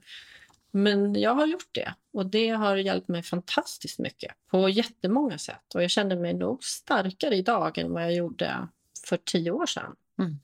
Men 0.70 1.14
jag 1.14 1.34
har 1.34 1.46
gjort 1.46 1.68
det 1.72 1.94
och 2.12 2.26
det 2.26 2.48
har 2.48 2.76
hjälpt 2.76 3.08
mig 3.08 3.22
fantastiskt 3.22 3.98
mycket 3.98 4.32
på 4.50 4.68
jättemånga 4.68 5.38
sätt. 5.38 5.74
Och 5.74 5.82
jag 5.82 5.90
känner 5.90 6.16
mig 6.16 6.34
nog 6.34 6.64
starkare 6.64 7.36
idag 7.36 7.78
än 7.78 7.92
vad 7.92 8.02
jag 8.02 8.14
gjorde 8.14 8.68
för 9.06 9.16
tio 9.16 9.50
år 9.50 9.66
sedan. 9.66 9.96
Mm. 10.18 10.38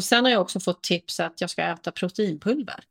Och 0.00 0.04
sen 0.04 0.24
har 0.24 0.32
jag 0.32 0.40
också 0.40 0.60
fått 0.60 0.82
tips 0.82 1.20
att 1.20 1.40
jag 1.40 1.50
ska 1.50 1.62
äta 1.62 1.92
proteinpulver. 1.92 2.84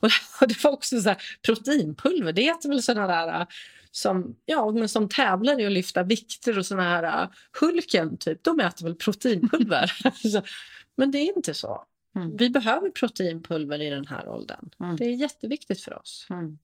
Och 0.40 0.48
det 0.48 0.64
var 0.64 0.70
också 0.70 1.00
så 1.00 1.08
här, 1.08 1.22
proteinpulver, 1.42 2.32
det 2.32 2.48
äter 2.48 2.68
väl 2.68 2.82
sådana 2.82 3.06
där 3.26 3.46
som, 3.90 4.36
ja, 4.46 4.70
men 4.70 4.88
som 4.88 5.08
tävlar 5.08 5.60
i 5.60 5.66
att 5.66 5.72
lyfta 5.72 6.02
vikter 6.02 6.58
och 6.58 6.66
såna 6.66 6.82
här 6.82 7.28
Hulken, 7.60 8.16
typ, 8.16 8.44
de 8.44 8.60
äter 8.60 8.84
väl 8.84 8.94
proteinpulver. 8.94 9.92
men 10.96 11.10
det 11.10 11.18
är 11.18 11.36
inte 11.36 11.54
så. 11.54 11.84
Mm. 12.16 12.36
Vi 12.36 12.50
behöver 12.50 12.90
proteinpulver 12.90 13.82
i 13.82 13.90
den 13.90 14.06
här 14.06 14.28
åldern. 14.28 14.70
Mm. 14.80 14.96
Det 14.96 15.04
är 15.04 15.14
jätteviktigt 15.14 15.80
för 15.80 15.98
oss. 15.98 16.26
Mm. 16.30 16.58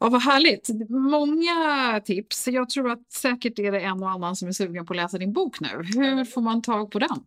Ja, 0.00 0.08
vad 0.08 0.22
härligt. 0.22 0.68
Många 0.90 2.00
tips. 2.04 2.48
Jag 2.48 2.70
tror 2.70 2.90
att 2.90 3.12
säkert 3.12 3.58
är 3.58 3.72
det 3.72 3.80
en 3.80 4.02
och 4.02 4.10
annan 4.10 4.36
som 4.36 4.48
är 4.48 4.52
sugen 4.52 4.86
på 4.86 4.92
att 4.92 4.96
läsa 4.96 5.18
din 5.18 5.32
bok 5.32 5.60
nu. 5.60 5.68
Hur 5.68 6.24
får 6.24 6.40
man 6.40 6.62
tag 6.62 6.90
på 6.90 6.98
den? 6.98 7.24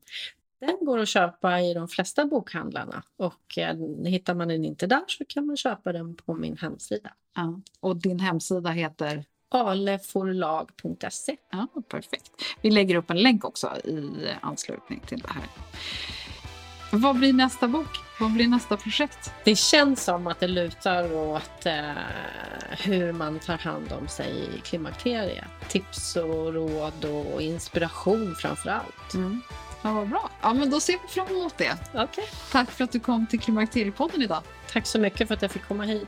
Den 0.60 0.78
går 0.82 1.00
att 1.00 1.08
köpa 1.08 1.62
i 1.62 1.74
de 1.74 1.88
flesta 1.88 2.26
bokhandlarna 2.26 3.04
och 3.18 3.58
eh, 3.58 3.76
hittar 4.06 4.36
man 4.36 4.48
den 4.48 4.66
inte 4.66 4.88
där 4.88 5.04
så 5.08 5.26
kan 5.26 5.46
man 5.46 5.58
köpa 5.58 5.92
den 5.94 6.16
på 6.16 6.34
min 6.34 6.58
hemsida. 6.58 7.14
Ja. 7.36 7.62
Och 7.80 7.96
din 7.96 8.20
hemsida 8.20 8.70
heter? 8.70 9.26
aleforlag.se. 9.50 11.38
Ja, 11.52 11.68
perfekt. 11.90 12.32
Vi 12.62 12.72
lägger 12.72 12.96
upp 12.96 13.10
en 13.10 13.22
länk 13.22 13.46
också 13.46 13.68
i 13.84 14.28
anslutning 14.42 15.00
till 15.00 15.20
det 15.20 15.32
här. 15.32 15.44
Vad 16.92 17.16
blir 17.16 17.34
nästa 17.34 17.68
bok? 17.68 17.88
Vad 18.20 18.34
blir 18.34 18.48
nästa 18.48 18.78
projekt? 18.78 19.32
Det 19.44 19.56
känns 19.56 20.04
som 20.04 20.28
att 20.28 20.40
det 20.40 20.48
lutar 20.48 21.14
åt 21.14 21.66
eh, 21.66 21.92
hur 22.72 23.14
man 23.14 23.40
tar 23.40 23.58
hand 23.58 23.92
om 23.92 24.08
sig 24.08 24.50
i 24.58 24.62
klimakteriet. 24.62 25.46
Tips 25.70 26.16
och 26.16 26.54
råd 26.54 27.06
och 27.06 27.42
inspiration 27.42 28.36
framför 28.36 28.70
allt. 28.70 29.14
Mm. 29.14 29.42
Ja, 29.82 29.94
vad 29.94 30.10
bra. 30.10 30.30
Ja, 30.42 30.54
men 30.54 30.70
då 30.70 30.80
ser 30.80 30.94
vi 30.94 31.08
fram 31.08 31.28
emot 31.28 31.58
det. 31.58 31.78
Okay. 31.94 32.26
Tack 32.52 32.72
för 32.72 32.84
att 32.84 32.92
du 32.92 33.00
kom 33.00 33.28
till 33.28 33.40
Klimakteriepodden 33.40 34.22
idag. 34.22 34.44
Tack 34.72 34.86
så 34.86 35.00
mycket 35.00 35.28
för 35.28 35.36
att 35.36 35.42
jag 35.42 35.52
fick 35.52 35.68
komma 35.68 35.84
hit. 35.84 36.08